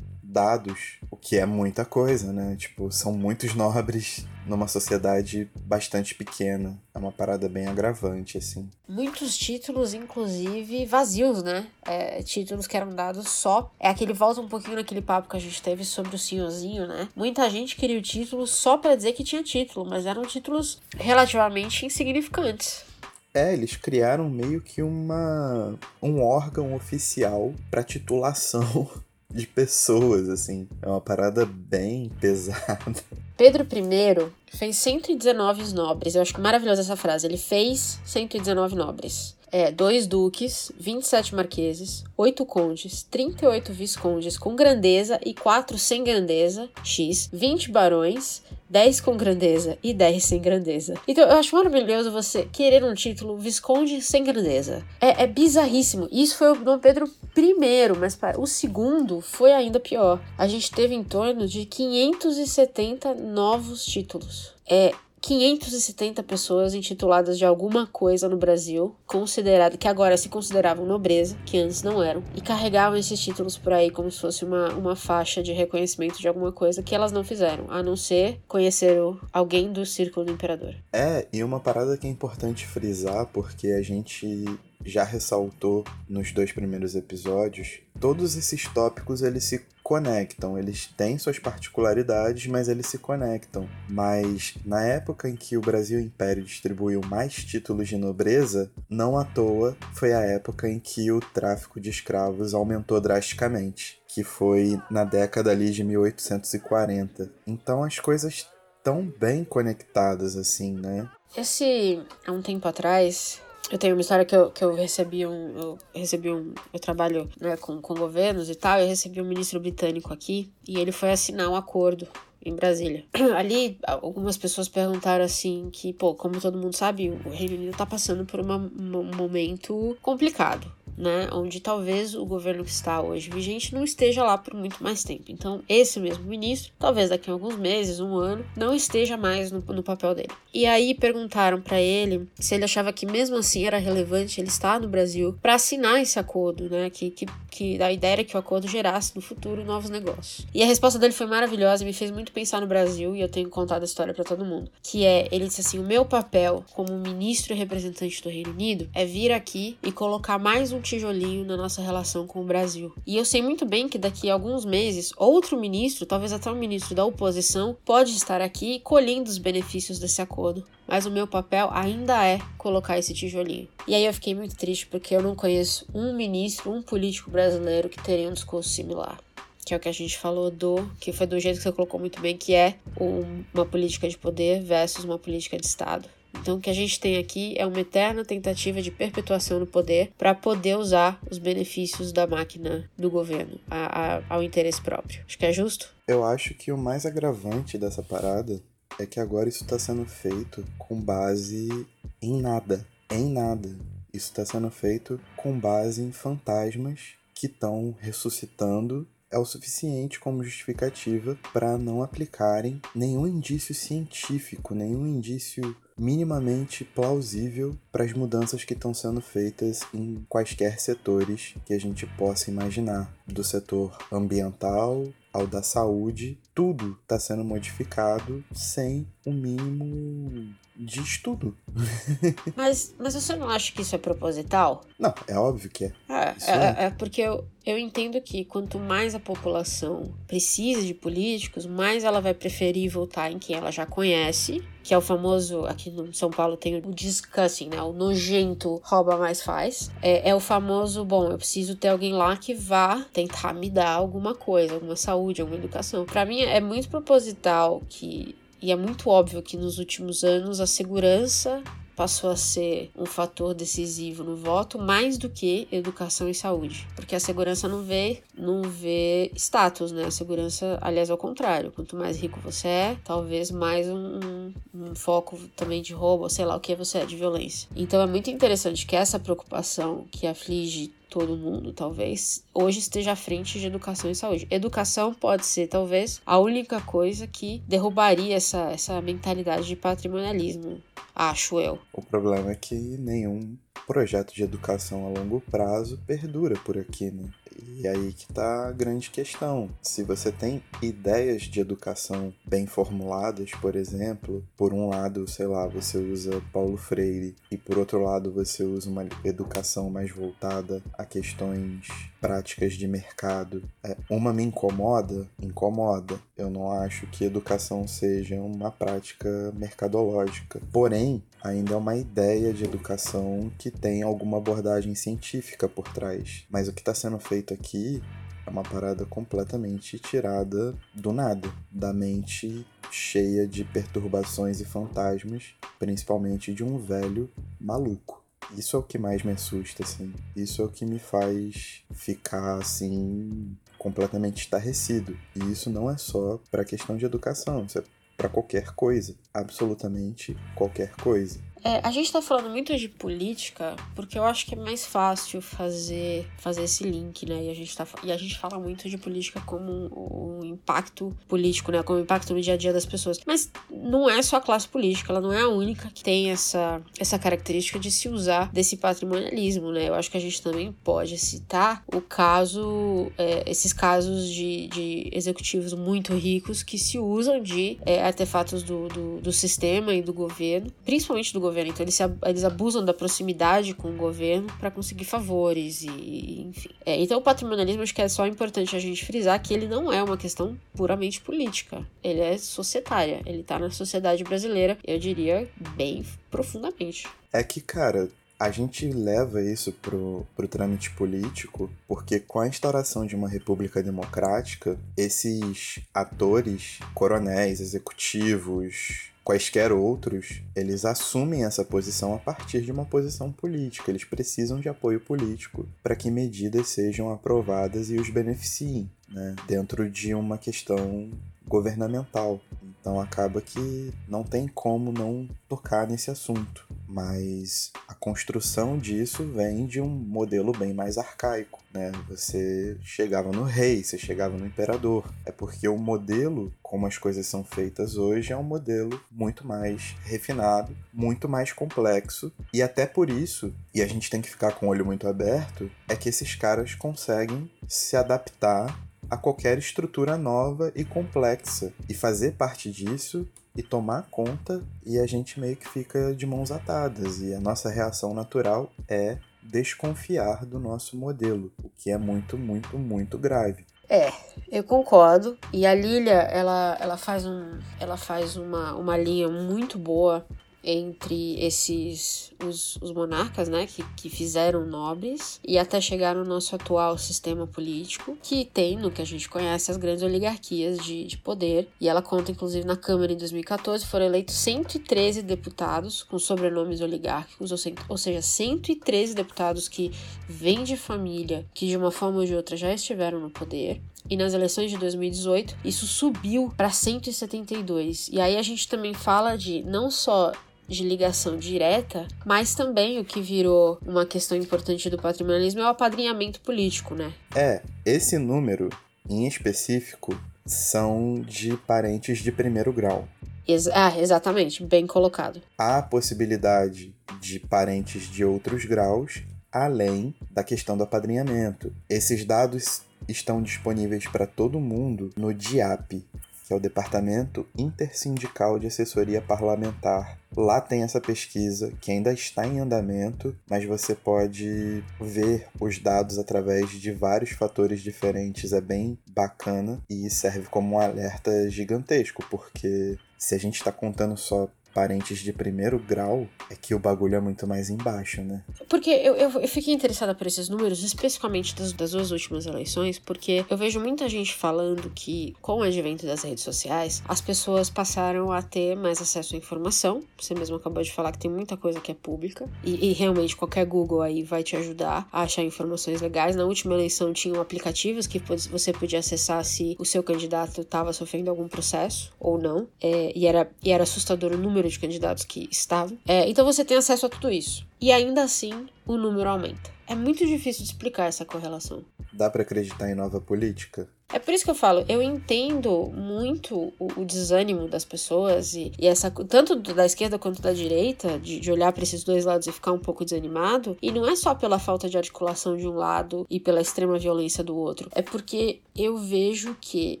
dados, 0.30 0.98
o 1.10 1.16
que 1.16 1.36
é 1.36 1.44
muita 1.44 1.84
coisa, 1.84 2.32
né? 2.32 2.56
Tipo, 2.56 2.90
são 2.90 3.12
muitos 3.12 3.54
nobres 3.54 4.26
numa 4.46 4.66
sociedade 4.66 5.48
bastante 5.54 6.14
pequena. 6.14 6.78
É 6.94 6.98
uma 6.98 7.12
parada 7.12 7.48
bem 7.48 7.66
agravante, 7.66 8.38
assim. 8.38 8.68
Muitos 8.88 9.36
títulos, 9.36 9.94
inclusive, 9.94 10.86
vazios, 10.86 11.42
né? 11.42 11.66
É, 11.84 12.22
títulos 12.22 12.66
que 12.66 12.76
eram 12.76 12.94
dados 12.94 13.28
só. 13.28 13.70
É 13.78 13.88
aquele 13.88 14.12
volta 14.12 14.40
um 14.40 14.48
pouquinho 14.48 14.76
naquele 14.76 15.02
papo 15.02 15.28
que 15.28 15.36
a 15.36 15.40
gente 15.40 15.62
teve 15.62 15.84
sobre 15.84 16.14
o 16.14 16.18
senhorzinho, 16.18 16.86
né? 16.86 17.08
Muita 17.14 17.48
gente 17.50 17.76
queria 17.76 17.98
o 17.98 18.02
título 18.02 18.46
só 18.46 18.78
para 18.78 18.96
dizer 18.96 19.12
que 19.12 19.24
tinha 19.24 19.42
título, 19.42 19.88
mas 19.88 20.06
eram 20.06 20.22
títulos 20.22 20.80
relativamente 20.96 21.86
insignificantes. 21.86 22.84
É, 23.32 23.52
eles 23.52 23.76
criaram 23.76 24.28
meio 24.28 24.60
que 24.60 24.82
uma 24.82 25.78
um 26.02 26.20
órgão 26.20 26.74
oficial 26.74 27.54
para 27.70 27.84
titulação 27.84 28.90
de 29.32 29.46
pessoas, 29.46 30.28
assim. 30.28 30.68
É 30.82 30.88
uma 30.88 31.00
parada 31.00 31.46
bem 31.46 32.10
pesada. 32.20 32.94
Pedro 33.36 33.64
I 33.64 34.56
fez 34.56 34.76
119 34.76 35.72
nobres. 35.74 36.14
Eu 36.14 36.22
acho 36.22 36.38
maravilhosa 36.40 36.82
essa 36.82 36.96
frase. 36.96 37.26
Ele 37.26 37.36
fez 37.36 37.98
119 38.04 38.74
nobres. 38.74 39.36
É, 39.52 39.70
dois 39.70 40.06
duques, 40.06 40.70
27 40.78 41.34
marqueses, 41.34 42.04
8 42.16 42.44
condes, 42.46 43.02
38 43.04 43.72
viscondes 43.72 44.38
com 44.38 44.54
grandeza 44.54 45.20
e 45.24 45.34
4 45.34 45.78
sem 45.78 46.04
grandeza, 46.04 46.68
X, 46.84 47.28
20 47.32 47.70
barões, 47.70 48.42
10 48.68 49.00
com 49.00 49.16
grandeza 49.16 49.76
e 49.82 49.92
10 49.92 50.22
sem 50.22 50.40
grandeza. 50.40 50.94
Então 51.08 51.24
eu 51.28 51.36
acho 51.36 51.56
maravilhoso 51.56 52.12
você 52.12 52.48
querer 52.52 52.84
um 52.84 52.94
título 52.94 53.36
Visconde 53.36 54.00
sem 54.00 54.22
grandeza. 54.22 54.84
É, 55.00 55.24
é 55.24 55.26
bizarríssimo. 55.26 56.08
Isso 56.12 56.36
foi 56.36 56.52
o 56.52 56.64
Dom 56.64 56.78
Pedro 56.78 57.10
I, 57.36 57.54
mas 57.98 58.16
o 58.38 58.46
segundo 58.46 59.20
foi 59.20 59.52
ainda 59.52 59.80
pior. 59.80 60.20
A 60.38 60.46
gente 60.46 60.70
teve 60.70 60.94
em 60.94 61.02
torno 61.02 61.48
de 61.48 61.64
570 61.66 63.14
novos 63.14 63.84
títulos. 63.84 64.54
É 64.68 64.92
570 65.20 66.22
pessoas 66.22 66.74
intituladas 66.74 67.38
de 67.38 67.44
alguma 67.44 67.86
coisa 67.86 68.28
no 68.28 68.36
Brasil, 68.36 68.94
considerado 69.06 69.76
que 69.76 69.88
agora 69.88 70.16
se 70.16 70.28
consideravam 70.28 70.86
nobreza, 70.86 71.36
que 71.44 71.58
antes 71.58 71.82
não 71.82 72.02
eram, 72.02 72.22
e 72.34 72.40
carregavam 72.40 72.98
esses 72.98 73.20
títulos 73.20 73.58
por 73.58 73.72
aí 73.72 73.90
como 73.90 74.10
se 74.10 74.20
fosse 74.20 74.44
uma, 74.44 74.70
uma 74.70 74.96
faixa 74.96 75.42
de 75.42 75.52
reconhecimento 75.52 76.18
de 76.18 76.28
alguma 76.28 76.52
coisa 76.52 76.82
que 76.82 76.94
elas 76.94 77.12
não 77.12 77.22
fizeram, 77.22 77.66
a 77.68 77.82
não 77.82 77.96
ser 77.96 78.40
conhecer 78.48 78.98
alguém 79.32 79.72
do 79.72 79.84
círculo 79.84 80.26
do 80.26 80.32
imperador. 80.32 80.74
É, 80.92 81.26
e 81.32 81.44
uma 81.44 81.60
parada 81.60 81.96
que 81.96 82.06
é 82.06 82.10
importante 82.10 82.66
frisar, 82.66 83.26
porque 83.26 83.68
a 83.68 83.82
gente 83.82 84.44
já 84.84 85.04
ressaltou 85.04 85.84
nos 86.08 86.32
dois 86.32 86.52
primeiros 86.52 86.94
episódios, 86.94 87.80
todos 87.98 88.36
esses 88.36 88.66
tópicos 88.68 89.22
eles 89.22 89.44
se 89.44 89.62
conectam, 89.90 90.56
eles 90.56 90.86
têm 90.86 91.18
suas 91.18 91.40
particularidades, 91.40 92.46
mas 92.46 92.68
eles 92.68 92.86
se 92.86 92.96
conectam. 92.96 93.68
Mas 93.88 94.54
na 94.64 94.84
época 94.84 95.28
em 95.28 95.34
que 95.34 95.56
o 95.56 95.60
Brasil 95.60 95.98
Império 95.98 96.44
distribuiu 96.44 97.00
mais 97.04 97.34
títulos 97.34 97.88
de 97.88 97.96
nobreza, 97.96 98.70
não 98.88 99.18
à 99.18 99.24
toa 99.24 99.76
foi 99.92 100.12
a 100.12 100.20
época 100.20 100.68
em 100.68 100.78
que 100.78 101.10
o 101.10 101.18
tráfico 101.18 101.80
de 101.80 101.90
escravos 101.90 102.54
aumentou 102.54 103.00
drasticamente, 103.00 104.00
que 104.06 104.22
foi 104.22 104.80
na 104.88 105.02
década 105.02 105.50
ali 105.50 105.72
de 105.72 105.82
1840. 105.82 107.28
Então 107.44 107.82
as 107.82 107.98
coisas 107.98 108.46
tão 108.84 109.12
bem 109.18 109.42
conectadas 109.42 110.36
assim, 110.36 110.72
né? 110.72 111.10
Esse 111.36 112.00
há 112.24 112.30
um 112.30 112.42
tempo 112.42 112.68
atrás 112.68 113.42
eu 113.70 113.78
tenho 113.78 113.94
uma 113.94 114.00
história 114.00 114.24
que 114.24 114.34
eu, 114.34 114.50
que 114.50 114.62
eu 114.64 114.74
recebi 114.74 115.26
um. 115.26 115.56
Eu 115.56 115.78
recebi 115.94 116.30
um. 116.30 116.54
Eu 116.72 116.80
trabalho 116.80 117.28
né, 117.40 117.56
com, 117.56 117.80
com 117.80 117.94
governos 117.94 118.48
e 118.48 118.54
tal. 118.54 118.80
Eu 118.80 118.86
recebi 118.86 119.20
um 119.20 119.24
ministro 119.24 119.60
britânico 119.60 120.12
aqui 120.12 120.50
e 120.66 120.78
ele 120.78 120.92
foi 120.92 121.10
assinar 121.10 121.48
um 121.48 121.56
acordo 121.56 122.06
em 122.44 122.54
Brasília. 122.54 123.04
Ali, 123.36 123.78
algumas 123.82 124.36
pessoas 124.36 124.68
perguntaram 124.68 125.24
assim 125.24 125.68
que, 125.70 125.92
pô, 125.92 126.14
como 126.14 126.40
todo 126.40 126.58
mundo 126.58 126.74
sabe, 126.74 127.10
o 127.24 127.30
Reino 127.30 127.56
Unido 127.56 127.76
tá 127.76 127.84
passando 127.84 128.24
por 128.24 128.40
uma, 128.40 128.56
um 128.56 129.10
momento 129.14 129.96
complicado 130.02 130.70
né, 131.00 131.28
onde 131.32 131.60
talvez 131.60 132.14
o 132.14 132.26
governo 132.26 132.62
que 132.62 132.70
está 132.70 133.00
hoje 133.00 133.30
vigente 133.30 133.74
não 133.74 133.82
esteja 133.82 134.22
lá 134.22 134.36
por 134.36 134.52
muito 134.54 134.82
mais 134.84 135.02
tempo. 135.02 135.24
Então, 135.28 135.62
esse 135.66 135.98
mesmo 135.98 136.24
ministro, 136.24 136.72
talvez 136.78 137.08
daqui 137.08 137.30
a 137.30 137.32
alguns 137.32 137.56
meses, 137.56 138.00
um 138.00 138.16
ano, 138.16 138.44
não 138.54 138.74
esteja 138.74 139.16
mais 139.16 139.50
no, 139.50 139.60
no 139.60 139.82
papel 139.82 140.14
dele. 140.14 140.30
E 140.52 140.66
aí 140.66 140.94
perguntaram 140.94 141.60
para 141.60 141.80
ele 141.80 142.28
se 142.38 142.54
ele 142.54 142.64
achava 142.64 142.92
que 142.92 143.06
mesmo 143.06 143.36
assim 143.36 143.64
era 143.64 143.78
relevante 143.78 144.40
ele 144.40 144.48
estar 144.48 144.78
no 144.78 144.88
Brasil 144.88 145.36
para 145.40 145.54
assinar 145.54 146.00
esse 146.00 146.18
acordo, 146.18 146.68
né, 146.68 146.90
que, 146.90 147.10
que, 147.10 147.26
que 147.50 147.82
a 147.82 147.90
ideia 147.90 148.12
era 148.12 148.24
que 148.24 148.36
o 148.36 148.40
acordo 148.40 148.68
gerasse 148.68 149.14
no 149.16 149.22
futuro 149.22 149.64
novos 149.64 149.88
negócios. 149.88 150.46
E 150.52 150.62
a 150.62 150.66
resposta 150.66 150.98
dele 150.98 151.14
foi 151.14 151.26
maravilhosa, 151.26 151.84
me 151.84 151.92
fez 151.92 152.10
muito 152.10 152.32
pensar 152.32 152.60
no 152.60 152.66
Brasil 152.66 153.16
e 153.16 153.20
eu 153.22 153.28
tenho 153.28 153.48
contado 153.48 153.82
a 153.82 153.86
história 153.86 154.12
para 154.12 154.24
todo 154.24 154.44
mundo, 154.44 154.70
que 154.82 155.06
é, 155.06 155.28
ele 155.32 155.46
disse 155.46 155.62
assim, 155.62 155.78
o 155.78 155.84
meu 155.84 156.04
papel 156.04 156.62
como 156.74 156.98
ministro 156.98 157.54
e 157.54 157.56
representante 157.56 158.22
do 158.22 158.28
Reino 158.28 158.50
Unido 158.50 158.88
é 158.92 159.04
vir 159.04 159.32
aqui 159.32 159.78
e 159.82 159.90
colocar 159.90 160.38
mais 160.38 160.72
um 160.72 160.80
tijolinho 160.90 161.44
na 161.44 161.56
nossa 161.56 161.80
relação 161.80 162.26
com 162.26 162.40
o 162.40 162.44
Brasil. 162.44 162.92
E 163.06 163.16
eu 163.16 163.24
sei 163.24 163.40
muito 163.40 163.64
bem 163.64 163.88
que 163.88 163.98
daqui 163.98 164.28
a 164.28 164.32
alguns 164.32 164.64
meses, 164.64 165.12
outro 165.16 165.58
ministro, 165.58 166.04
talvez 166.04 166.32
até 166.32 166.50
um 166.50 166.56
ministro 166.56 166.94
da 166.94 167.04
oposição, 167.04 167.76
pode 167.84 168.10
estar 168.12 168.40
aqui 168.40 168.80
colhendo 168.80 169.30
os 169.30 169.38
benefícios 169.38 169.98
desse 169.98 170.20
acordo. 170.20 170.64
Mas 170.88 171.06
o 171.06 171.10
meu 171.10 171.26
papel 171.26 171.68
ainda 171.72 172.26
é 172.26 172.40
colocar 172.58 172.98
esse 172.98 173.14
tijolinho. 173.14 173.68
E 173.86 173.94
aí 173.94 174.04
eu 174.04 174.12
fiquei 174.12 174.34
muito 174.34 174.56
triste 174.56 174.86
porque 174.88 175.14
eu 175.14 175.22
não 175.22 175.36
conheço 175.36 175.86
um 175.94 176.12
ministro, 176.12 176.72
um 176.72 176.82
político 176.82 177.30
brasileiro 177.30 177.88
que 177.88 178.02
teria 178.02 178.28
um 178.28 178.32
discurso 178.32 178.70
similar 178.70 179.18
que 179.62 179.74
é 179.74 179.76
o 179.76 179.80
que 179.80 179.88
a 179.88 179.92
gente 179.92 180.18
falou 180.18 180.50
do, 180.50 180.90
que 180.98 181.12
foi 181.12 181.28
do 181.28 181.38
jeito 181.38 181.58
que 181.58 181.62
você 181.62 181.70
colocou 181.70 182.00
muito 182.00 182.20
bem, 182.20 182.36
que 182.36 182.54
é 182.54 182.74
um, 183.00 183.44
uma 183.54 183.64
política 183.64 184.08
de 184.08 184.18
poder 184.18 184.60
versus 184.62 185.04
uma 185.04 185.16
política 185.16 185.56
de 185.56 185.64
Estado. 185.64 186.08
Então, 186.38 186.56
o 186.56 186.60
que 186.60 186.70
a 186.70 186.74
gente 186.74 186.98
tem 186.98 187.18
aqui 187.18 187.54
é 187.58 187.66
uma 187.66 187.80
eterna 187.80 188.24
tentativa 188.24 188.80
de 188.80 188.90
perpetuação 188.90 189.58
no 189.58 189.66
poder 189.66 190.12
para 190.16 190.34
poder 190.34 190.76
usar 190.76 191.20
os 191.30 191.38
benefícios 191.38 192.12
da 192.12 192.26
máquina 192.26 192.88
do 192.96 193.10
governo 193.10 193.58
a, 193.70 194.16
a, 194.16 194.22
ao 194.28 194.42
interesse 194.42 194.80
próprio. 194.80 195.22
Acho 195.26 195.38
que 195.38 195.46
é 195.46 195.52
justo. 195.52 195.92
Eu 196.06 196.24
acho 196.24 196.54
que 196.54 196.72
o 196.72 196.78
mais 196.78 197.04
agravante 197.04 197.76
dessa 197.78 198.02
parada 198.02 198.62
é 198.98 199.06
que 199.06 199.20
agora 199.20 199.48
isso 199.48 199.64
está 199.64 199.78
sendo 199.78 200.04
feito 200.04 200.64
com 200.78 201.00
base 201.00 201.86
em 202.20 202.40
nada. 202.40 202.86
Em 203.10 203.28
nada. 203.30 203.68
Isso 204.12 204.30
está 204.30 204.44
sendo 204.44 204.70
feito 204.70 205.20
com 205.36 205.58
base 205.58 206.02
em 206.02 206.12
fantasmas 206.12 207.14
que 207.34 207.46
estão 207.46 207.94
ressuscitando 208.00 209.06
é 209.30 209.38
o 209.38 209.44
suficiente 209.44 210.18
como 210.18 210.42
justificativa 210.42 211.38
para 211.52 211.78
não 211.78 212.02
aplicarem 212.02 212.82
nenhum 212.94 213.26
indício 213.26 213.74
científico, 213.74 214.74
nenhum 214.74 215.06
indício 215.06 215.76
minimamente 216.00 216.82
plausível 216.82 217.76
para 217.92 218.04
as 218.04 218.14
mudanças 218.14 218.64
que 218.64 218.72
estão 218.72 218.94
sendo 218.94 219.20
feitas 219.20 219.82
em 219.92 220.24
quaisquer 220.30 220.80
setores 220.80 221.54
que 221.66 221.74
a 221.74 221.78
gente 221.78 222.06
possa 222.06 222.50
imaginar, 222.50 223.14
do 223.26 223.44
setor 223.44 223.96
ambiental 224.10 225.06
ao 225.30 225.46
da 225.46 225.62
saúde, 225.62 226.38
tudo 226.54 226.98
está 227.02 227.20
sendo 227.20 227.44
modificado 227.44 228.42
sem 228.50 229.06
o 229.26 229.30
mínimo 229.30 230.54
de 230.80 231.00
estudo. 231.00 231.54
mas, 232.56 232.94
mas 232.98 233.14
você 233.14 233.36
não 233.36 233.50
acha 233.50 233.70
que 233.70 233.82
isso 233.82 233.94
é 233.94 233.98
proposital? 233.98 234.82
Não, 234.98 235.12
é 235.28 235.36
óbvio 235.36 235.68
que 235.68 235.84
é. 235.84 235.92
É, 236.08 236.34
é, 236.46 236.52
é. 236.52 236.84
é, 236.84 236.90
porque 236.90 237.20
eu, 237.20 237.44
eu 237.66 237.76
entendo 237.76 238.18
que 238.20 238.46
quanto 238.46 238.78
mais 238.78 239.14
a 239.14 239.20
população 239.20 240.14
precisa 240.26 240.82
de 240.82 240.94
políticos, 240.94 241.66
mais 241.66 242.02
ela 242.02 242.20
vai 242.20 242.32
preferir 242.32 242.90
votar 242.90 243.30
em 243.30 243.38
quem 243.38 243.56
ela 243.56 243.70
já 243.70 243.84
conhece, 243.84 244.64
que 244.82 244.94
é 244.94 244.98
o 244.98 245.02
famoso, 245.02 245.66
aqui 245.66 245.90
no 245.90 246.14
São 246.14 246.30
Paulo 246.30 246.56
tem 246.56 246.76
o 246.76 246.94
discussing, 246.94 247.68
né? 247.68 247.82
O 247.82 247.92
nojento 247.92 248.80
rouba 248.82 249.18
mais 249.18 249.42
faz. 249.42 249.90
É, 250.00 250.30
é 250.30 250.34
o 250.34 250.40
famoso, 250.40 251.04
bom, 251.04 251.30
eu 251.30 251.36
preciso 251.36 251.76
ter 251.76 251.88
alguém 251.88 252.14
lá 252.14 252.36
que 252.38 252.54
vá 252.54 253.04
tentar 253.12 253.52
me 253.52 253.68
dar 253.68 253.90
alguma 253.90 254.34
coisa, 254.34 254.74
alguma 254.74 254.96
saúde, 254.96 255.42
alguma 255.42 255.58
educação. 255.58 256.06
Para 256.06 256.24
mim 256.24 256.40
é 256.40 256.60
muito 256.60 256.88
proposital 256.88 257.82
que 257.86 258.34
e 258.60 258.70
é 258.70 258.76
muito 258.76 259.08
óbvio 259.08 259.42
que 259.42 259.56
nos 259.56 259.78
últimos 259.78 260.24
anos 260.24 260.60
a 260.60 260.66
segurança 260.66 261.62
passou 262.00 262.30
a 262.30 262.36
ser 262.36 262.90
um 262.96 263.04
fator 263.04 263.52
decisivo 263.52 264.24
no 264.24 264.34
voto 264.34 264.78
mais 264.78 265.18
do 265.18 265.28
que 265.28 265.68
educação 265.70 266.30
e 266.30 266.34
saúde, 266.34 266.88
porque 266.96 267.14
a 267.14 267.20
segurança 267.20 267.68
não 267.68 267.82
vê 267.82 268.22
não 268.34 268.62
vê 268.62 269.30
status, 269.36 269.92
né? 269.92 270.06
A 270.06 270.10
segurança, 270.10 270.78
aliás, 270.80 271.10
ao 271.10 271.18
contrário, 271.18 271.70
quanto 271.70 271.94
mais 271.94 272.18
rico 272.18 272.40
você 272.40 272.68
é, 272.68 272.96
talvez 273.04 273.50
mais 273.50 273.86
um, 273.86 274.18
um, 274.18 274.54
um 274.72 274.94
foco 274.94 275.38
também 275.54 275.82
de 275.82 275.92
roubo, 275.92 276.30
sei 276.30 276.46
lá 276.46 276.56
o 276.56 276.60
que 276.60 276.74
você 276.74 276.98
é 276.98 277.04
de 277.04 277.16
violência. 277.16 277.68
Então 277.76 278.00
é 278.00 278.06
muito 278.06 278.30
interessante 278.30 278.86
que 278.86 278.96
essa 278.96 279.18
preocupação 279.18 280.06
que 280.10 280.26
aflige 280.26 280.90
todo 281.10 281.36
mundo, 281.36 281.72
talvez, 281.72 282.44
hoje 282.54 282.78
esteja 282.78 283.12
à 283.12 283.16
frente 283.16 283.58
de 283.58 283.66
educação 283.66 284.10
e 284.10 284.14
saúde. 284.14 284.46
Educação 284.48 285.12
pode 285.12 285.44
ser, 285.44 285.66
talvez, 285.66 286.22
a 286.24 286.38
única 286.38 286.80
coisa 286.80 287.26
que 287.26 287.60
derrubaria 287.66 288.36
essa, 288.36 288.70
essa 288.70 289.02
mentalidade 289.02 289.66
de 289.66 289.74
patrimonialismo, 289.74 290.80
acho 291.14 291.60
eu. 291.60 291.78
O 291.92 292.00
problema 292.00 292.52
é 292.52 292.54
que 292.54 292.76
nenhum 292.76 293.56
projeto 293.86 294.32
de 294.32 294.44
educação 294.44 295.04
a 295.04 295.18
longo 295.18 295.40
prazo 295.40 295.98
perdura 296.06 296.54
por 296.64 296.78
aqui, 296.78 297.10
né? 297.10 297.28
E 297.58 297.86
aí 297.86 298.12
que 298.12 298.26
tá 298.32 298.68
a 298.68 298.72
grande 298.72 299.10
questão. 299.10 299.70
Se 299.82 300.02
você 300.02 300.30
tem 300.30 300.62
ideias 300.82 301.42
de 301.42 301.60
educação 301.60 302.32
bem 302.44 302.66
formuladas, 302.66 303.50
por 303.52 303.74
exemplo, 303.74 304.44
por 304.56 304.72
um 304.72 304.88
lado, 304.88 305.26
sei 305.28 305.46
lá, 305.46 305.66
você 305.66 305.98
usa 305.98 306.42
Paulo 306.52 306.76
Freire 306.76 307.34
e 307.50 307.56
por 307.56 307.78
outro 307.78 308.02
lado 308.02 308.30
você 308.30 308.62
usa 308.62 308.90
uma 308.90 309.06
educação 309.24 309.90
mais 309.90 310.10
voltada 310.10 310.82
a 310.92 311.04
questões 311.04 311.86
práticas 312.20 312.74
de 312.74 312.86
mercado. 312.86 313.62
É, 313.82 313.96
uma 314.08 314.32
me 314.32 314.42
incomoda? 314.42 315.26
Incomoda. 315.40 316.18
Eu 316.36 316.50
não 316.50 316.70
acho 316.70 317.06
que 317.06 317.24
educação 317.24 317.86
seja 317.88 318.36
uma 318.36 318.70
prática 318.70 319.52
mercadológica. 319.54 320.60
Porém, 320.72 321.22
ainda 321.42 321.74
é 321.74 321.76
uma 321.76 321.96
ideia 321.96 322.52
de 322.52 322.64
educação 322.64 323.50
que 323.58 323.70
tem 323.70 324.02
alguma 324.02 324.38
abordagem 324.38 324.94
científica 324.94 325.68
por 325.68 325.88
trás. 325.92 326.44
Mas 326.50 326.68
o 326.68 326.72
que 326.72 326.80
está 326.80 326.94
sendo 326.94 327.18
feito 327.18 327.54
aqui 327.54 328.02
é 328.46 328.50
uma 328.50 328.62
parada 328.62 329.04
completamente 329.04 329.98
tirada 329.98 330.74
do 330.94 331.12
nada, 331.12 331.48
da 331.70 331.92
mente 331.92 332.66
cheia 332.90 333.46
de 333.46 333.64
perturbações 333.64 334.60
e 334.60 334.64
fantasmas, 334.64 335.54
principalmente 335.78 336.52
de 336.52 336.64
um 336.64 336.78
velho 336.78 337.30
maluco. 337.60 338.20
Isso 338.56 338.76
é 338.76 338.78
o 338.80 338.82
que 338.82 338.98
mais 338.98 339.22
me 339.22 339.32
assusta, 339.32 339.84
assim. 339.84 340.12
Isso 340.34 340.60
é 340.60 340.64
o 340.64 340.68
que 340.68 340.84
me 340.84 340.98
faz 340.98 341.82
ficar, 341.92 342.58
assim, 342.58 343.56
completamente 343.78 344.38
estarrecido. 344.42 345.16
E 345.36 345.52
isso 345.52 345.70
não 345.70 345.88
é 345.88 345.96
só 345.96 346.40
para 346.50 346.64
questão 346.64 346.96
de 346.96 347.04
educação, 347.04 347.64
isso 347.64 347.78
é 347.78 347.84
para 348.20 348.28
qualquer 348.28 348.74
coisa, 348.74 349.16
absolutamente 349.32 350.36
qualquer 350.54 350.94
coisa. 350.96 351.40
É, 351.62 351.80
a 351.86 351.90
gente 351.90 352.10
tá 352.10 352.22
falando 352.22 352.50
muito 352.50 352.76
de 352.76 352.88
política 352.88 353.76
porque 353.94 354.18
eu 354.18 354.24
acho 354.24 354.46
que 354.46 354.54
é 354.54 354.58
mais 354.58 354.86
fácil 354.86 355.42
fazer, 355.42 356.26
fazer 356.38 356.64
esse 356.64 356.84
link, 356.84 357.26
né? 357.26 357.44
E 357.44 357.50
a, 357.50 357.54
gente 357.54 357.76
tá, 357.76 357.86
e 358.02 358.10
a 358.10 358.16
gente 358.16 358.38
fala 358.38 358.58
muito 358.58 358.88
de 358.88 358.96
política 358.96 359.40
como 359.44 359.70
um, 359.70 360.40
um 360.40 360.44
impacto 360.44 361.14
político, 361.28 361.70
né? 361.70 361.82
Como 361.82 361.98
impacto 361.98 362.32
no 362.32 362.40
dia 362.40 362.54
a 362.54 362.56
dia 362.56 362.72
das 362.72 362.86
pessoas. 362.86 363.20
Mas 363.26 363.50
não 363.70 364.08
é 364.08 364.22
só 364.22 364.36
a 364.36 364.40
classe 364.40 364.66
política, 364.66 365.12
ela 365.12 365.20
não 365.20 365.32
é 365.32 365.42
a 365.42 365.48
única 365.48 365.90
que 365.90 366.02
tem 366.02 366.30
essa, 366.30 366.80
essa 366.98 367.18
característica 367.18 367.78
de 367.78 367.90
se 367.90 368.08
usar 368.08 368.50
desse 368.52 368.76
patrimonialismo, 368.76 369.70
né? 369.70 369.88
Eu 369.88 369.94
acho 369.94 370.10
que 370.10 370.16
a 370.16 370.20
gente 370.20 370.40
também 370.40 370.72
pode 370.82 371.18
citar 371.18 371.84
o 371.94 372.00
caso, 372.00 373.12
é, 373.18 373.44
esses 373.50 373.72
casos 373.72 374.28
de, 374.28 374.68
de 374.68 375.10
executivos 375.12 375.74
muito 375.74 376.14
ricos 376.14 376.62
que 376.62 376.78
se 376.78 376.98
usam 376.98 377.42
de 377.42 377.78
é, 377.84 378.02
artefatos 378.02 378.62
do, 378.62 378.88
do, 378.88 379.20
do 379.20 379.32
sistema 379.32 379.92
e 379.92 380.00
do 380.00 380.12
governo, 380.12 380.72
principalmente 380.84 381.32
do 381.32 381.40
governo 381.40 381.49
governo. 381.50 381.70
Então 381.70 381.84
eles, 381.84 381.98
eles 382.24 382.44
abusam 382.44 382.84
da 382.84 382.94
proximidade 382.94 383.74
com 383.74 383.90
o 383.90 383.96
governo 383.96 384.46
para 384.58 384.70
conseguir 384.70 385.04
favores 385.04 385.82
e, 385.82 386.46
enfim. 386.48 386.70
É, 386.86 387.00
então 387.00 387.18
o 387.18 387.22
patrimonialismo 387.22 387.82
acho 387.82 387.94
que 387.94 388.02
é 388.02 388.08
só 388.08 388.26
importante 388.26 388.74
a 388.74 388.78
gente 388.78 389.04
frisar 389.04 389.40
que 389.42 389.52
ele 389.52 389.66
não 389.66 389.92
é 389.92 390.02
uma 390.02 390.16
questão 390.16 390.56
puramente 390.74 391.20
política. 391.20 391.84
Ele 392.02 392.20
é 392.20 392.38
societária. 392.38 393.20
Ele 393.26 393.42
tá 393.42 393.58
na 393.58 393.70
sociedade 393.70 394.24
brasileira, 394.24 394.78
eu 394.86 394.98
diria, 394.98 395.48
bem 395.76 396.04
profundamente. 396.30 397.06
É 397.32 397.42
que, 397.42 397.60
cara, 397.60 398.08
a 398.40 398.50
gente 398.50 398.88
leva 398.88 399.42
isso 399.42 399.70
pro, 399.70 400.26
pro 400.34 400.48
trâmite 400.48 400.90
político 400.92 401.70
porque 401.86 402.18
com 402.18 402.40
a 402.40 402.48
instauração 402.48 403.04
de 403.04 403.14
uma 403.14 403.28
república 403.28 403.82
democrática, 403.82 404.78
esses 404.96 405.78
atores, 405.92 406.78
coronéis, 406.94 407.60
executivos, 407.60 409.10
quaisquer 409.30 409.70
outros, 409.70 410.42
eles 410.56 410.84
assumem 410.84 411.44
essa 411.44 411.64
posição 411.64 412.12
a 412.12 412.18
partir 412.18 412.62
de 412.62 412.72
uma 412.72 412.84
posição 412.84 413.30
política. 413.30 413.88
Eles 413.88 414.02
precisam 414.02 414.58
de 414.58 414.68
apoio 414.68 414.98
político 414.98 415.68
para 415.84 415.94
que 415.94 416.10
medidas 416.10 416.66
sejam 416.70 417.12
aprovadas 417.12 417.90
e 417.90 417.94
os 417.94 418.10
beneficiem, 418.10 418.90
né? 419.08 419.36
dentro 419.46 419.88
de 419.88 420.14
uma 420.14 420.36
questão 420.36 421.08
governamental. 421.46 422.40
Então 422.80 423.00
acaba 423.00 423.40
que 423.40 423.94
não 424.08 424.24
tem 424.24 424.48
como 424.48 424.90
não 424.90 425.28
tocar 425.48 425.86
nesse 425.86 426.10
assunto. 426.10 426.66
Mas 426.90 427.70
a 427.86 427.94
construção 427.94 428.76
disso 428.76 429.24
vem 429.24 429.64
de 429.64 429.80
um 429.80 429.88
modelo 429.88 430.50
bem 430.50 430.74
mais 430.74 430.98
arcaico, 430.98 431.60
né? 431.72 431.92
Você 432.08 432.76
chegava 432.82 433.30
no 433.30 433.44
rei, 433.44 433.84
você 433.84 433.96
chegava 433.96 434.36
no 434.36 434.44
imperador. 434.44 435.08
É 435.24 435.30
porque 435.30 435.68
o 435.68 435.78
modelo, 435.78 436.52
como 436.60 436.88
as 436.88 436.98
coisas 436.98 437.26
são 437.26 437.44
feitas 437.44 437.96
hoje, 437.96 438.32
é 438.32 438.36
um 438.36 438.42
modelo 438.42 439.00
muito 439.08 439.46
mais 439.46 439.94
refinado, 440.02 440.76
muito 440.92 441.28
mais 441.28 441.52
complexo. 441.52 442.32
E 442.52 442.60
até 442.60 442.86
por 442.86 443.08
isso, 443.08 443.54
e 443.72 443.80
a 443.82 443.86
gente 443.86 444.10
tem 444.10 444.20
que 444.20 444.28
ficar 444.28 444.52
com 444.52 444.66
o 444.66 444.70
olho 444.70 444.84
muito 444.84 445.06
aberto, 445.06 445.70
é 445.88 445.94
que 445.94 446.08
esses 446.08 446.34
caras 446.34 446.74
conseguem 446.74 447.48
se 447.68 447.96
adaptar 447.96 448.76
a 449.08 449.16
qualquer 449.16 449.58
estrutura 449.58 450.16
nova 450.16 450.72
e 450.74 450.84
complexa 450.84 451.72
e 451.88 451.94
fazer 451.94 452.32
parte 452.32 452.70
disso 452.70 453.28
e 453.56 453.62
tomar 453.62 454.06
conta 454.10 454.62
e 454.84 454.98
a 454.98 455.06
gente 455.06 455.40
meio 455.40 455.56
que 455.56 455.68
fica 455.68 456.14
de 456.14 456.26
mãos 456.26 456.50
atadas 456.50 457.20
e 457.20 457.34
a 457.34 457.40
nossa 457.40 457.68
reação 457.68 458.14
natural 458.14 458.70
é 458.88 459.18
desconfiar 459.42 460.44
do 460.46 460.58
nosso 460.58 460.96
modelo, 460.96 461.52
o 461.62 461.68
que 461.70 461.90
é 461.90 461.98
muito, 461.98 462.36
muito, 462.38 462.78
muito 462.78 463.18
grave. 463.18 463.64
É, 463.88 464.12
eu 464.48 464.62
concordo. 464.62 465.36
E 465.52 465.66
a 465.66 465.74
Lilia, 465.74 466.12
ela, 466.12 466.76
ela 466.80 466.96
faz, 466.96 467.26
um, 467.26 467.58
ela 467.80 467.96
faz 467.96 468.36
uma, 468.36 468.74
uma 468.74 468.96
linha 468.96 469.28
muito 469.28 469.76
boa 469.76 470.24
entre 470.62 471.38
esses 471.44 472.32
os, 472.44 472.76
os 472.80 472.92
monarcas, 472.92 473.48
né, 473.48 473.66
que, 473.66 473.82
que 473.96 474.08
fizeram 474.08 474.64
nobres 474.66 475.40
e 475.46 475.58
até 475.58 475.80
chegar 475.80 476.14
no 476.14 476.24
nosso 476.24 476.54
atual 476.54 476.96
sistema 476.98 477.46
político, 477.46 478.16
que 478.22 478.44
tem 478.44 478.76
no 478.76 478.90
que 478.90 479.02
a 479.02 479.04
gente 479.04 479.28
conhece 479.28 479.70
as 479.70 479.76
grandes 479.76 480.02
oligarquias 480.02 480.78
de, 480.78 481.04
de 481.04 481.18
poder. 481.18 481.68
E 481.80 481.88
ela 481.88 482.02
conta, 482.02 482.30
inclusive, 482.30 482.66
na 482.66 482.76
Câmara 482.76 483.12
em 483.12 483.16
2014 483.16 483.86
foram 483.86 484.06
eleitos 484.06 484.34
113 484.34 485.22
deputados 485.22 486.02
com 486.02 486.18
sobrenomes 486.18 486.80
oligárquicos, 486.80 487.52
ou, 487.52 487.58
ou 487.88 487.98
seja, 487.98 488.22
113 488.22 489.14
deputados 489.14 489.68
que 489.68 489.90
vêm 490.28 490.64
de 490.64 490.76
família 490.76 491.46
que 491.54 491.66
de 491.66 491.76
uma 491.76 491.90
forma 491.90 492.18
ou 492.18 492.24
de 492.24 492.34
outra 492.34 492.56
já 492.56 492.72
estiveram 492.72 493.20
no 493.20 493.30
poder. 493.30 493.80
E 494.08 494.16
nas 494.16 494.34
eleições 494.34 494.70
de 494.70 494.78
2018, 494.78 495.56
isso 495.64 495.86
subiu 495.86 496.52
para 496.56 496.70
172. 496.70 498.08
E 498.08 498.20
aí 498.20 498.36
a 498.36 498.42
gente 498.42 498.66
também 498.66 498.94
fala 498.94 499.36
de 499.36 499.62
não 499.62 499.90
só 499.90 500.32
de 500.70 500.84
ligação 500.84 501.36
direta, 501.36 502.06
mas 502.24 502.54
também 502.54 502.98
o 503.00 503.04
que 503.04 503.20
virou 503.20 503.78
uma 503.84 504.06
questão 504.06 504.38
importante 504.38 504.88
do 504.88 504.96
patrimonialismo 504.96 505.60
é 505.60 505.64
o 505.64 505.68
apadrinhamento 505.68 506.40
político, 506.40 506.94
né? 506.94 507.12
É, 507.34 507.60
esse 507.84 508.16
número 508.16 508.70
em 509.08 509.26
específico 509.26 510.18
são 510.46 511.20
de 511.26 511.56
parentes 511.56 512.18
de 512.18 512.30
primeiro 512.30 512.72
grau. 512.72 513.08
Ex 513.46 513.66
ah, 513.66 513.98
exatamente, 513.98 514.64
bem 514.64 514.86
colocado. 514.86 515.42
Há 515.58 515.82
possibilidade 515.82 516.94
de 517.20 517.40
parentes 517.40 518.08
de 518.08 518.24
outros 518.24 518.64
graus, 518.64 519.24
além 519.50 520.14
da 520.30 520.44
questão 520.44 520.76
do 520.76 520.84
apadrinhamento. 520.84 521.72
Esses 521.88 522.24
dados 522.24 522.82
estão 523.08 523.42
disponíveis 523.42 524.06
para 524.06 524.26
todo 524.26 524.60
mundo 524.60 525.10
no 525.16 525.34
DIAP, 525.34 526.04
que 526.50 526.54
é 526.54 526.56
o 526.56 526.60
Departamento 526.60 527.46
Intersindical 527.56 528.58
de 528.58 528.66
Assessoria 528.66 529.22
Parlamentar. 529.22 530.18
Lá 530.36 530.60
tem 530.60 530.82
essa 530.82 531.00
pesquisa 531.00 531.72
que 531.80 531.92
ainda 531.92 532.12
está 532.12 532.44
em 532.44 532.58
andamento, 532.58 533.36
mas 533.48 533.64
você 533.64 533.94
pode 533.94 534.82
ver 535.00 535.46
os 535.60 535.78
dados 535.78 536.18
através 536.18 536.70
de 536.70 536.90
vários 536.90 537.30
fatores 537.30 537.80
diferentes. 537.80 538.52
É 538.52 538.60
bem 538.60 538.98
bacana 539.08 539.80
e 539.88 540.10
serve 540.10 540.48
como 540.48 540.74
um 540.74 540.80
alerta 540.80 541.48
gigantesco, 541.48 542.24
porque 542.28 542.98
se 543.16 543.36
a 543.36 543.38
gente 543.38 543.54
está 543.54 543.70
contando 543.70 544.16
só 544.16 544.48
parentes 544.74 545.18
de 545.18 545.32
primeiro 545.32 545.78
grau, 545.78 546.26
é 546.50 546.54
que 546.54 546.74
o 546.74 546.78
bagulho 546.78 547.14
é 547.14 547.20
muito 547.20 547.46
mais 547.46 547.70
embaixo, 547.70 548.22
né? 548.22 548.42
Porque 548.68 548.90
eu, 548.90 549.14
eu, 549.14 549.30
eu 549.40 549.48
fiquei 549.48 549.74
interessada 549.74 550.14
por 550.14 550.26
esses 550.26 550.48
números, 550.48 550.82
especificamente 550.82 551.54
das, 551.54 551.72
das 551.72 551.90
duas 551.92 552.10
últimas 552.10 552.46
eleições, 552.46 552.98
porque 552.98 553.44
eu 553.48 553.56
vejo 553.56 553.80
muita 553.80 554.08
gente 554.08 554.34
falando 554.34 554.90
que, 554.90 555.34
com 555.40 555.58
o 555.58 555.62
advento 555.62 556.06
das 556.06 556.22
redes 556.22 556.44
sociais, 556.44 557.02
as 557.06 557.20
pessoas 557.20 557.70
passaram 557.70 558.32
a 558.32 558.42
ter 558.42 558.76
mais 558.76 559.00
acesso 559.00 559.34
à 559.34 559.38
informação. 559.38 560.02
Você 560.18 560.34
mesmo 560.34 560.56
acabou 560.56 560.82
de 560.82 560.92
falar 560.92 561.12
que 561.12 561.18
tem 561.18 561.30
muita 561.30 561.56
coisa 561.56 561.80
que 561.80 561.90
é 561.90 561.94
pública, 561.94 562.48
e, 562.64 562.90
e 562.90 562.92
realmente 562.92 563.36
qualquer 563.36 563.64
Google 563.66 564.02
aí 564.02 564.22
vai 564.22 564.42
te 564.42 564.56
ajudar 564.56 565.08
a 565.12 565.22
achar 565.22 565.42
informações 565.42 566.00
legais. 566.00 566.36
Na 566.36 566.44
última 566.44 566.74
eleição 566.74 567.12
tinham 567.12 567.40
aplicativos 567.40 568.06
que 568.06 568.18
você 568.50 568.72
podia 568.72 568.98
acessar 568.98 569.44
se 569.44 569.76
o 569.78 569.84
seu 569.84 570.02
candidato 570.02 570.60
estava 570.62 570.92
sofrendo 570.92 571.30
algum 571.30 571.48
processo 571.48 572.12
ou 572.18 572.38
não, 572.38 572.68
é, 572.80 573.12
e, 573.16 573.26
era, 573.26 573.50
e 573.62 573.70
era 573.70 573.82
assustador 573.82 574.32
o 574.32 574.38
número 574.38 574.59
número 574.60 574.68
de 574.68 574.78
candidatos 574.78 575.24
que 575.24 575.48
estavam. 575.50 575.98
É, 576.06 576.28
então 576.28 576.44
você 576.44 576.64
tem 576.64 576.76
acesso 576.76 577.06
a 577.06 577.08
tudo 577.08 577.30
isso. 577.30 577.66
E 577.80 577.90
ainda 577.90 578.22
assim, 578.22 578.66
o 578.86 578.96
número 578.96 579.28
aumenta. 579.28 579.70
É 579.86 579.94
muito 579.94 580.24
difícil 580.26 580.62
de 580.62 580.70
explicar 580.70 581.06
essa 581.06 581.24
correlação. 581.24 581.84
Dá 582.12 582.28
para 582.28 582.42
acreditar 582.42 582.90
em 582.90 582.94
nova 582.94 583.20
política? 583.20 583.88
É 584.12 584.18
por 584.18 584.34
isso 584.34 584.44
que 584.44 584.50
eu 584.50 584.54
falo, 584.54 584.84
eu 584.88 585.00
entendo 585.00 585.90
muito 585.94 586.72
o, 586.78 587.00
o 587.00 587.04
desânimo 587.04 587.68
das 587.68 587.84
pessoas 587.84 588.54
e, 588.54 588.72
e, 588.78 588.86
essa 588.86 589.10
tanto 589.10 589.54
da 589.56 589.86
esquerda 589.86 590.18
quanto 590.18 590.42
da 590.42 590.52
direita, 590.52 591.18
de, 591.18 591.38
de 591.38 591.52
olhar 591.52 591.72
para 591.72 591.82
esses 591.82 592.02
dois 592.02 592.24
lados 592.24 592.46
e 592.46 592.52
ficar 592.52 592.72
um 592.72 592.78
pouco 592.78 593.04
desanimado. 593.04 593.76
E 593.80 593.92
não 593.92 594.06
é 594.06 594.16
só 594.16 594.34
pela 594.34 594.58
falta 594.58 594.88
de 594.88 594.96
articulação 594.96 595.56
de 595.56 595.66
um 595.66 595.74
lado 595.74 596.26
e 596.28 596.40
pela 596.40 596.60
extrema 596.60 596.98
violência 596.98 597.44
do 597.44 597.56
outro. 597.56 597.88
É 597.94 598.02
porque 598.02 598.60
eu 598.74 598.96
vejo 598.96 599.56
que 599.60 600.00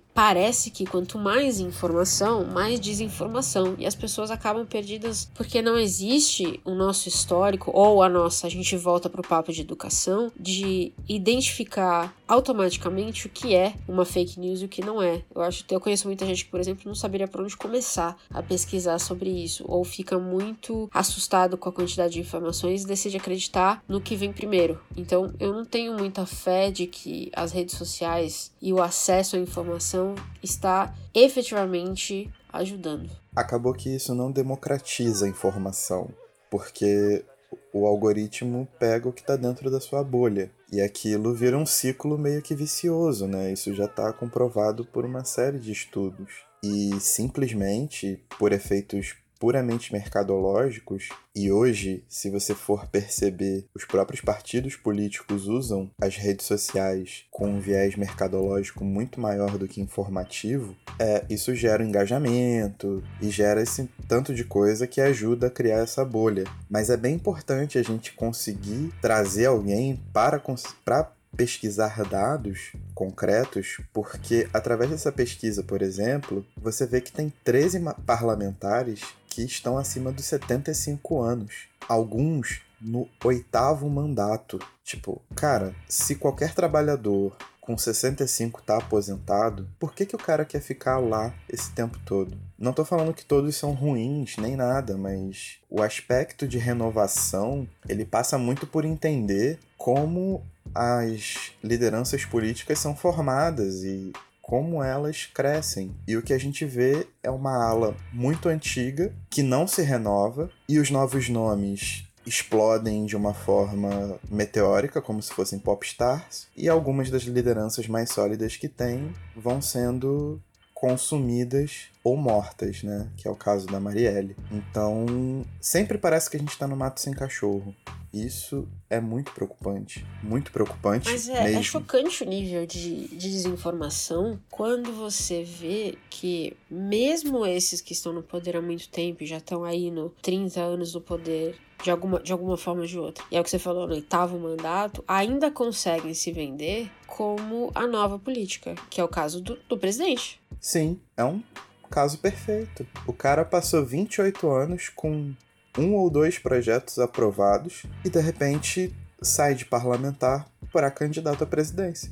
parece 0.14 0.70
que 0.70 0.84
quanto 0.84 1.18
mais 1.18 1.60
informação, 1.60 2.44
mais 2.44 2.80
desinformação. 2.80 3.74
E 3.78 3.86
as 3.86 3.94
pessoas 3.94 4.30
acabam 4.30 4.66
perdidas 4.66 5.30
porque 5.34 5.62
não 5.62 5.78
existe 5.78 6.60
o 6.64 6.74
nosso 6.74 7.08
histórico 7.08 7.70
ou 7.72 8.02
a 8.02 8.08
nossa, 8.08 8.46
a 8.46 8.50
gente 8.50 8.76
volta 8.76 9.08
para 9.08 9.20
o 9.20 9.26
papo 9.26 9.52
de 9.52 9.60
educação, 9.60 10.30
de 10.38 10.92
identificar 11.08 12.14
automaticamente 12.28 13.26
o 13.26 13.30
que 13.30 13.54
é 13.54 13.74
uma 13.88 13.99
fake 14.04 14.38
news 14.38 14.60
e 14.60 14.64
o 14.64 14.68
que 14.68 14.84
não 14.84 15.02
é. 15.02 15.22
Eu 15.34 15.42
acho 15.42 15.64
que 15.64 15.74
eu 15.74 15.80
conheço 15.80 16.06
muita 16.06 16.26
gente 16.26 16.44
que, 16.44 16.50
por 16.50 16.60
exemplo, 16.60 16.82
não 16.86 16.94
saberia 16.94 17.28
por 17.28 17.40
onde 17.40 17.56
começar 17.56 18.16
a 18.30 18.42
pesquisar 18.42 18.98
sobre 18.98 19.30
isso, 19.30 19.64
ou 19.66 19.84
fica 19.84 20.18
muito 20.18 20.88
assustado 20.92 21.56
com 21.56 21.68
a 21.68 21.72
quantidade 21.72 22.14
de 22.14 22.20
informações 22.20 22.82
e 22.82 22.86
decide 22.86 23.16
acreditar 23.16 23.82
no 23.88 24.00
que 24.00 24.16
vem 24.16 24.32
primeiro. 24.32 24.80
Então, 24.96 25.32
eu 25.38 25.52
não 25.52 25.64
tenho 25.64 25.96
muita 25.96 26.26
fé 26.26 26.70
de 26.70 26.86
que 26.86 27.30
as 27.34 27.52
redes 27.52 27.76
sociais 27.76 28.52
e 28.60 28.72
o 28.72 28.82
acesso 28.82 29.36
à 29.36 29.38
informação 29.38 30.14
está 30.42 30.94
efetivamente 31.14 32.30
ajudando. 32.52 33.10
Acabou 33.34 33.72
que 33.72 33.94
isso 33.94 34.14
não 34.14 34.30
democratiza 34.30 35.24
a 35.24 35.28
informação, 35.28 36.08
porque 36.50 37.24
o 37.72 37.86
algoritmo 37.86 38.68
pega 38.78 39.08
o 39.08 39.12
que 39.12 39.20
está 39.20 39.36
dentro 39.36 39.70
da 39.70 39.80
sua 39.80 40.02
bolha. 40.02 40.50
E 40.72 40.80
aquilo 40.80 41.34
vira 41.34 41.56
um 41.56 41.66
ciclo 41.66 42.18
meio 42.18 42.42
que 42.42 42.54
vicioso, 42.54 43.26
né? 43.26 43.52
Isso 43.52 43.74
já 43.74 43.86
está 43.86 44.12
comprovado 44.12 44.84
por 44.84 45.04
uma 45.04 45.24
série 45.24 45.58
de 45.58 45.72
estudos. 45.72 46.44
E 46.62 46.98
simplesmente 47.00 48.22
por 48.38 48.52
efeitos 48.52 49.16
puramente 49.40 49.92
mercadológicos, 49.92 51.08
e 51.34 51.50
hoje, 51.50 52.04
se 52.06 52.28
você 52.28 52.54
for 52.54 52.86
perceber, 52.86 53.66
os 53.74 53.86
próprios 53.86 54.20
partidos 54.20 54.76
políticos 54.76 55.48
usam 55.48 55.90
as 55.98 56.16
redes 56.16 56.44
sociais 56.44 57.24
com 57.30 57.48
um 57.48 57.58
viés 57.58 57.96
mercadológico 57.96 58.84
muito 58.84 59.18
maior 59.18 59.56
do 59.56 59.66
que 59.66 59.80
informativo, 59.80 60.76
é, 60.98 61.24
isso 61.30 61.54
gera 61.54 61.82
um 61.82 61.86
engajamento 61.86 63.02
e 63.22 63.30
gera 63.30 63.62
esse 63.62 63.88
tanto 64.06 64.34
de 64.34 64.44
coisa 64.44 64.86
que 64.86 65.00
ajuda 65.00 65.46
a 65.46 65.50
criar 65.50 65.78
essa 65.78 66.04
bolha. 66.04 66.44
Mas 66.68 66.90
é 66.90 66.96
bem 66.96 67.14
importante 67.14 67.78
a 67.78 67.82
gente 67.82 68.12
conseguir 68.12 68.92
trazer 69.00 69.46
alguém 69.46 69.98
para, 70.12 70.38
para 70.84 71.12
pesquisar 71.36 72.02
dados 72.08 72.72
concretos, 72.94 73.78
porque 73.92 74.48
através 74.52 74.90
dessa 74.90 75.12
pesquisa, 75.12 75.62
por 75.62 75.80
exemplo, 75.80 76.44
você 76.56 76.86
vê 76.86 77.00
que 77.00 77.12
tem 77.12 77.32
13 77.44 77.80
parlamentares 78.04 79.00
que 79.30 79.42
estão 79.42 79.78
acima 79.78 80.12
dos 80.12 80.26
75 80.26 81.22
anos. 81.22 81.68
Alguns 81.88 82.60
no 82.80 83.08
oitavo 83.24 83.88
mandato. 83.88 84.58
Tipo, 84.84 85.22
cara, 85.34 85.74
se 85.88 86.16
qualquer 86.16 86.54
trabalhador 86.54 87.36
com 87.60 87.78
65 87.78 88.62
tá 88.62 88.78
aposentado, 88.78 89.68
por 89.78 89.94
que, 89.94 90.04
que 90.04 90.16
o 90.16 90.18
cara 90.18 90.44
quer 90.44 90.60
ficar 90.60 90.98
lá 90.98 91.32
esse 91.48 91.70
tempo 91.70 91.98
todo? 92.04 92.36
Não 92.58 92.72
tô 92.72 92.84
falando 92.84 93.14
que 93.14 93.24
todos 93.24 93.54
são 93.54 93.72
ruins, 93.72 94.36
nem 94.38 94.56
nada, 94.56 94.96
mas 94.96 95.58
o 95.68 95.80
aspecto 95.80 96.48
de 96.48 96.58
renovação, 96.58 97.68
ele 97.88 98.04
passa 98.04 98.36
muito 98.36 98.66
por 98.66 98.84
entender 98.84 99.58
como 99.76 100.44
as 100.74 101.52
lideranças 101.62 102.24
políticas 102.24 102.78
são 102.78 102.96
formadas 102.96 103.84
e 103.84 104.12
como 104.50 104.82
elas 104.82 105.26
crescem. 105.32 105.94
E 106.08 106.16
o 106.16 106.22
que 106.22 106.32
a 106.32 106.38
gente 106.38 106.64
vê 106.64 107.06
é 107.22 107.30
uma 107.30 107.64
ala 107.64 107.96
muito 108.12 108.48
antiga 108.48 109.14
que 109.30 109.44
não 109.44 109.64
se 109.64 109.80
renova 109.80 110.50
e 110.68 110.80
os 110.80 110.90
novos 110.90 111.28
nomes 111.28 112.04
explodem 112.26 113.06
de 113.06 113.14
uma 113.14 113.32
forma 113.32 114.18
meteórica, 114.28 115.00
como 115.00 115.22
se 115.22 115.32
fossem 115.32 115.56
popstars, 115.56 116.48
e 116.56 116.68
algumas 116.68 117.08
das 117.10 117.22
lideranças 117.22 117.86
mais 117.86 118.10
sólidas 118.10 118.56
que 118.56 118.68
tem 118.68 119.14
vão 119.36 119.62
sendo 119.62 120.40
consumidas 120.74 121.82
ou 122.02 122.16
mortas, 122.16 122.82
né? 122.82 123.10
Que 123.16 123.28
é 123.28 123.30
o 123.30 123.36
caso 123.36 123.66
da 123.66 123.78
Marielle. 123.78 124.36
Então, 124.50 125.44
sempre 125.60 125.98
parece 125.98 126.30
que 126.30 126.36
a 126.36 126.40
gente 126.40 126.56
tá 126.56 126.66
no 126.66 126.76
mato 126.76 127.00
sem 127.00 127.12
cachorro. 127.12 127.74
Isso 128.12 128.66
é 128.88 129.00
muito 129.00 129.30
preocupante. 129.32 130.04
Muito 130.22 130.50
preocupante. 130.50 131.08
Mas 131.08 131.28
é, 131.28 131.32
é 131.32 131.44
mesmo. 131.44 131.60
é 131.60 131.62
chocante 131.62 132.24
o 132.24 132.26
nível 132.26 132.66
de, 132.66 133.06
de 133.08 133.30
desinformação 133.30 134.40
quando 134.50 134.92
você 134.92 135.44
vê 135.44 135.96
que, 136.08 136.56
mesmo 136.68 137.46
esses 137.46 137.80
que 137.80 137.92
estão 137.92 138.12
no 138.12 138.22
poder 138.22 138.56
há 138.56 138.62
muito 138.62 138.88
tempo, 138.88 139.24
já 139.24 139.36
estão 139.36 139.62
aí 139.62 139.90
no 139.90 140.10
30 140.22 140.60
anos 140.60 140.92
do 140.92 141.00
poder, 141.00 141.56
de 141.84 141.90
alguma, 141.90 142.18
de 142.20 142.32
alguma 142.32 142.56
forma 142.56 142.80
ou 142.80 142.86
de 142.86 142.98
outra. 142.98 143.24
E 143.30 143.36
é 143.36 143.40
o 143.40 143.44
que 143.44 143.50
você 143.50 143.60
falou 143.60 143.86
no 143.86 143.94
oitavo 143.94 144.38
mandato, 144.38 145.04
ainda 145.06 145.50
conseguem 145.50 146.12
se 146.12 146.32
vender 146.32 146.90
como 147.06 147.70
a 147.74 147.86
nova 147.86 148.18
política, 148.18 148.74
que 148.88 149.00
é 149.00 149.04
o 149.04 149.08
caso 149.08 149.40
do, 149.40 149.56
do 149.68 149.78
presidente. 149.78 150.40
Sim, 150.58 151.00
é 151.16 151.24
um 151.24 151.40
caso 151.90 152.18
perfeito. 152.18 152.86
O 153.06 153.12
cara 153.12 153.44
passou 153.44 153.84
28 153.84 154.48
anos 154.48 154.88
com 154.88 155.34
um 155.76 155.94
ou 155.94 156.08
dois 156.08 156.38
projetos 156.38 156.98
aprovados 156.98 157.84
e 158.04 158.08
de 158.08 158.20
repente 158.20 158.94
sai 159.22 159.54
de 159.54 159.64
parlamentar 159.64 160.48
para 160.72 160.90
candidato 160.90 161.44
à 161.44 161.46
presidência. 161.46 162.10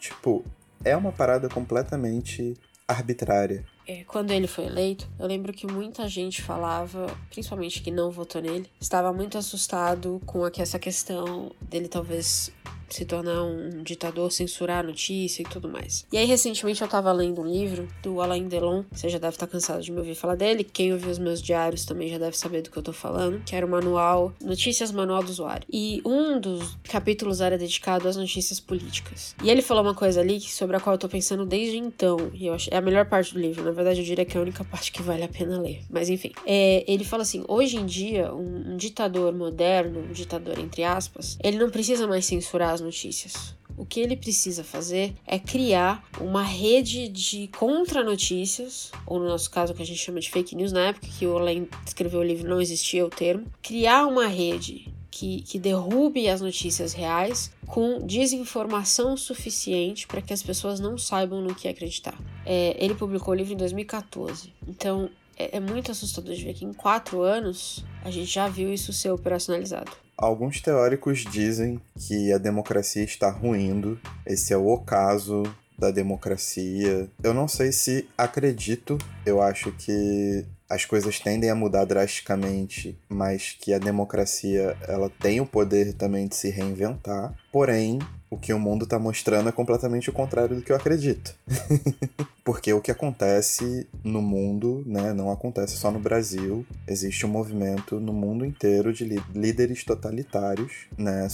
Tipo, 0.00 0.44
é 0.84 0.96
uma 0.96 1.12
parada 1.12 1.48
completamente 1.48 2.56
arbitrária. 2.86 3.64
é, 3.86 4.04
quando 4.04 4.30
ele 4.30 4.46
foi 4.46 4.64
eleito, 4.64 5.06
eu 5.18 5.26
lembro 5.26 5.52
que 5.52 5.66
muita 5.66 6.08
gente 6.08 6.42
falava, 6.42 7.06
principalmente 7.30 7.82
que 7.82 7.90
não 7.90 8.10
votou 8.10 8.40
nele, 8.40 8.70
estava 8.80 9.12
muito 9.12 9.36
assustado 9.36 10.20
com 10.24 10.46
essa 10.46 10.78
questão 10.78 11.52
dele 11.60 11.88
talvez 11.88 12.50
se 12.88 13.04
tornar 13.04 13.42
um 13.42 13.82
ditador, 13.82 14.30
censurar 14.32 14.80
a 14.80 14.82
notícia 14.82 15.42
e 15.42 15.44
tudo 15.44 15.68
mais. 15.68 16.06
E 16.12 16.18
aí, 16.18 16.26
recentemente, 16.26 16.82
eu 16.82 16.88
tava 16.88 17.12
lendo 17.12 17.42
um 17.42 17.46
livro 17.46 17.88
do 18.02 18.20
Alain 18.20 18.48
Delon, 18.48 18.84
você 18.90 19.08
já 19.08 19.18
deve 19.18 19.34
estar 19.34 19.46
cansado 19.46 19.82
de 19.82 19.92
me 19.92 19.98
ouvir 19.98 20.14
falar 20.14 20.34
dele, 20.34 20.64
quem 20.64 20.92
ouviu 20.92 21.10
os 21.10 21.18
meus 21.18 21.42
diários 21.42 21.84
também 21.84 22.08
já 22.08 22.18
deve 22.18 22.36
saber 22.36 22.62
do 22.62 22.70
que 22.70 22.76
eu 22.76 22.82
tô 22.82 22.92
falando, 22.92 23.42
que 23.44 23.54
era 23.54 23.64
o 23.64 23.68
manual, 23.68 24.32
Notícias 24.42 24.90
Manual 24.92 25.22
do 25.22 25.30
Usuário. 25.30 25.66
E 25.70 26.00
um 26.04 26.40
dos 26.40 26.76
capítulos 26.84 27.40
era 27.40 27.58
dedicado 27.58 28.08
às 28.08 28.16
notícias 28.16 28.60
políticas. 28.60 29.34
E 29.42 29.50
ele 29.50 29.62
falou 29.62 29.82
uma 29.82 29.94
coisa 29.94 30.20
ali 30.20 30.40
sobre 30.40 30.76
a 30.76 30.80
qual 30.80 30.94
eu 30.94 30.98
tô 30.98 31.08
pensando 31.08 31.44
desde 31.44 31.76
então, 31.76 32.30
e 32.32 32.46
eu 32.46 32.54
acho, 32.54 32.72
é 32.72 32.76
a 32.76 32.80
melhor 32.80 33.06
parte 33.06 33.34
do 33.34 33.40
livro, 33.40 33.64
na 33.64 33.70
verdade 33.70 34.00
eu 34.00 34.04
diria 34.04 34.24
que 34.24 34.36
é 34.36 34.40
a 34.40 34.42
única 34.42 34.64
parte 34.64 34.92
que 34.92 35.02
vale 35.02 35.22
a 35.22 35.28
pena 35.28 35.60
ler. 35.60 35.82
Mas 35.90 36.08
enfim, 36.08 36.32
é, 36.46 36.84
ele 36.86 37.04
fala 37.04 37.22
assim, 37.22 37.44
hoje 37.48 37.76
em 37.76 37.86
dia, 37.86 38.32
um, 38.32 38.72
um 38.72 38.76
ditador 38.76 39.34
moderno, 39.34 40.00
um 40.00 40.12
ditador 40.12 40.58
entre 40.58 40.84
aspas, 40.84 41.38
ele 41.42 41.58
não 41.58 41.70
precisa 41.70 42.06
mais 42.06 42.24
censurar 42.24 42.77
as 42.78 42.80
notícias. 42.80 43.54
O 43.76 43.84
que 43.84 44.00
ele 44.00 44.16
precisa 44.16 44.64
fazer 44.64 45.14
é 45.26 45.38
criar 45.38 46.04
uma 46.20 46.42
rede 46.42 47.08
de 47.08 47.48
contra-notícias, 47.56 48.90
ou 49.06 49.20
no 49.20 49.28
nosso 49.28 49.50
caso, 49.50 49.72
o 49.72 49.76
que 49.76 49.82
a 49.82 49.86
gente 49.86 50.00
chama 50.00 50.18
de 50.18 50.30
fake 50.30 50.56
news, 50.56 50.72
na 50.72 50.88
época 50.88 51.06
que 51.06 51.26
o 51.26 51.34
Olen 51.34 51.68
escreveu 51.86 52.20
o 52.20 52.24
livro 52.24 52.48
não 52.48 52.60
existia 52.60 53.06
o 53.06 53.10
termo. 53.10 53.46
Criar 53.62 54.06
uma 54.06 54.26
rede 54.26 54.92
que, 55.10 55.42
que, 55.42 55.58
derrube 55.58 56.28
as 56.28 56.40
notícias 56.40 56.92
reais 56.92 57.52
com 57.66 58.04
desinformação 58.04 59.16
suficiente 59.16 60.06
para 60.06 60.22
que 60.22 60.32
as 60.32 60.42
pessoas 60.42 60.80
não 60.80 60.98
saibam 60.98 61.40
no 61.40 61.54
que 61.54 61.68
acreditar. 61.68 62.18
É, 62.44 62.76
ele 62.78 62.94
publicou 62.94 63.32
o 63.32 63.36
livro 63.36 63.54
em 63.54 63.56
2014, 63.56 64.52
então 64.66 65.08
é, 65.36 65.56
é 65.56 65.60
muito 65.60 65.92
assustador 65.92 66.34
de 66.34 66.44
ver 66.44 66.54
que 66.54 66.64
em 66.64 66.72
quatro 66.72 67.22
anos 67.22 67.84
a 68.04 68.10
gente 68.10 68.26
já 68.26 68.48
viu 68.48 68.72
isso 68.72 68.92
ser 68.92 69.10
operacionalizado. 69.10 70.07
Alguns 70.18 70.60
teóricos 70.60 71.20
dizem 71.20 71.80
que 71.96 72.32
a 72.32 72.38
democracia 72.38 73.04
está 73.04 73.30
ruindo, 73.30 74.00
esse 74.26 74.52
é 74.52 74.56
o 74.56 74.66
ocaso 74.66 75.44
da 75.78 75.92
democracia. 75.92 77.08
Eu 77.22 77.32
não 77.32 77.46
sei 77.46 77.70
se 77.70 78.08
acredito, 78.18 78.98
eu 79.24 79.40
acho 79.40 79.70
que 79.70 80.44
as 80.68 80.84
coisas 80.84 81.20
tendem 81.20 81.48
a 81.50 81.54
mudar 81.54 81.84
drasticamente, 81.84 82.98
mas 83.08 83.56
que 83.60 83.72
a 83.72 83.78
democracia 83.78 84.76
ela 84.88 85.08
tem 85.08 85.40
o 85.40 85.46
poder 85.46 85.92
também 85.92 86.26
de 86.26 86.34
se 86.34 86.50
reinventar. 86.50 87.32
Porém, 87.52 88.00
o 88.30 88.36
que 88.36 88.52
o 88.52 88.58
mundo 88.58 88.84
está 88.84 88.98
mostrando 88.98 89.48
é 89.48 89.52
completamente 89.52 90.10
o 90.10 90.12
contrário 90.12 90.56
do 90.56 90.62
que 90.62 90.72
eu 90.72 90.76
acredito. 90.76 91.34
Porque 92.44 92.72
o 92.72 92.80
que 92.80 92.90
acontece 92.90 93.86
no 94.02 94.22
mundo, 94.22 94.82
né, 94.86 95.12
não 95.12 95.30
acontece 95.30 95.76
só 95.76 95.90
no 95.90 95.98
Brasil. 95.98 96.64
Existe 96.86 97.26
um 97.26 97.28
movimento 97.28 98.00
no 98.00 98.12
mundo 98.12 98.44
inteiro 98.44 98.92
de 98.92 99.04
líderes 99.34 99.84
totalitários, 99.84 100.86
né, 100.96 101.28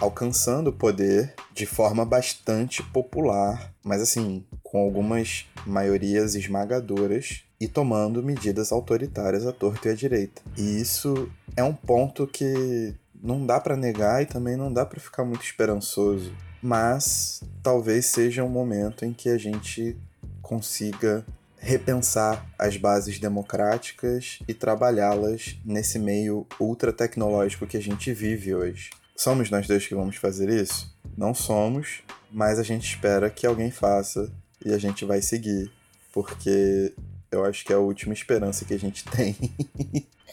alcançando 0.00 0.70
o 0.70 0.72
poder 0.72 1.34
de 1.52 1.66
forma 1.66 2.04
bastante 2.04 2.82
popular, 2.82 3.72
mas 3.84 4.00
assim, 4.00 4.44
com 4.62 4.78
algumas 4.80 5.46
maiorias 5.66 6.34
esmagadoras 6.34 7.44
e 7.60 7.68
tomando 7.68 8.22
medidas 8.22 8.72
autoritárias 8.72 9.46
à 9.46 9.52
torta 9.52 9.88
e 9.88 9.92
à 9.92 9.94
direita. 9.94 10.40
E 10.56 10.80
isso 10.80 11.30
é 11.54 11.62
um 11.62 11.74
ponto 11.74 12.26
que 12.26 12.94
não 13.22 13.44
dá 13.44 13.60
para 13.60 13.76
negar 13.76 14.22
e 14.22 14.26
também 14.26 14.56
não 14.56 14.72
dá 14.72 14.84
para 14.84 15.00
ficar 15.00 15.24
muito 15.24 15.44
esperançoso, 15.44 16.32
mas 16.62 17.42
talvez 17.62 18.06
seja 18.06 18.44
um 18.44 18.48
momento 18.48 19.04
em 19.04 19.12
que 19.12 19.28
a 19.28 19.38
gente 19.38 19.96
consiga 20.42 21.24
repensar 21.56 22.46
as 22.58 22.76
bases 22.76 23.18
democráticas 23.18 24.38
e 24.48 24.54
trabalhá-las 24.54 25.58
nesse 25.64 25.98
meio 25.98 26.46
ultra 26.58 26.92
tecnológico 26.92 27.66
que 27.66 27.76
a 27.76 27.82
gente 27.82 28.12
vive 28.12 28.54
hoje. 28.54 28.90
Somos 29.14 29.50
nós 29.50 29.66
dois 29.66 29.86
que 29.86 29.94
vamos 29.94 30.16
fazer 30.16 30.48
isso? 30.48 30.96
Não 31.16 31.34
somos, 31.34 32.02
mas 32.32 32.58
a 32.58 32.62
gente 32.62 32.88
espera 32.88 33.28
que 33.28 33.46
alguém 33.46 33.70
faça 33.70 34.32
e 34.64 34.72
a 34.72 34.78
gente 34.78 35.04
vai 35.04 35.20
seguir, 35.20 35.70
porque 36.12 36.94
eu 37.30 37.44
acho 37.44 37.64
que 37.64 37.72
é 37.72 37.76
a 37.76 37.80
última 37.80 38.14
esperança 38.14 38.64
que 38.64 38.72
a 38.72 38.78
gente 38.78 39.04
tem. 39.12 39.36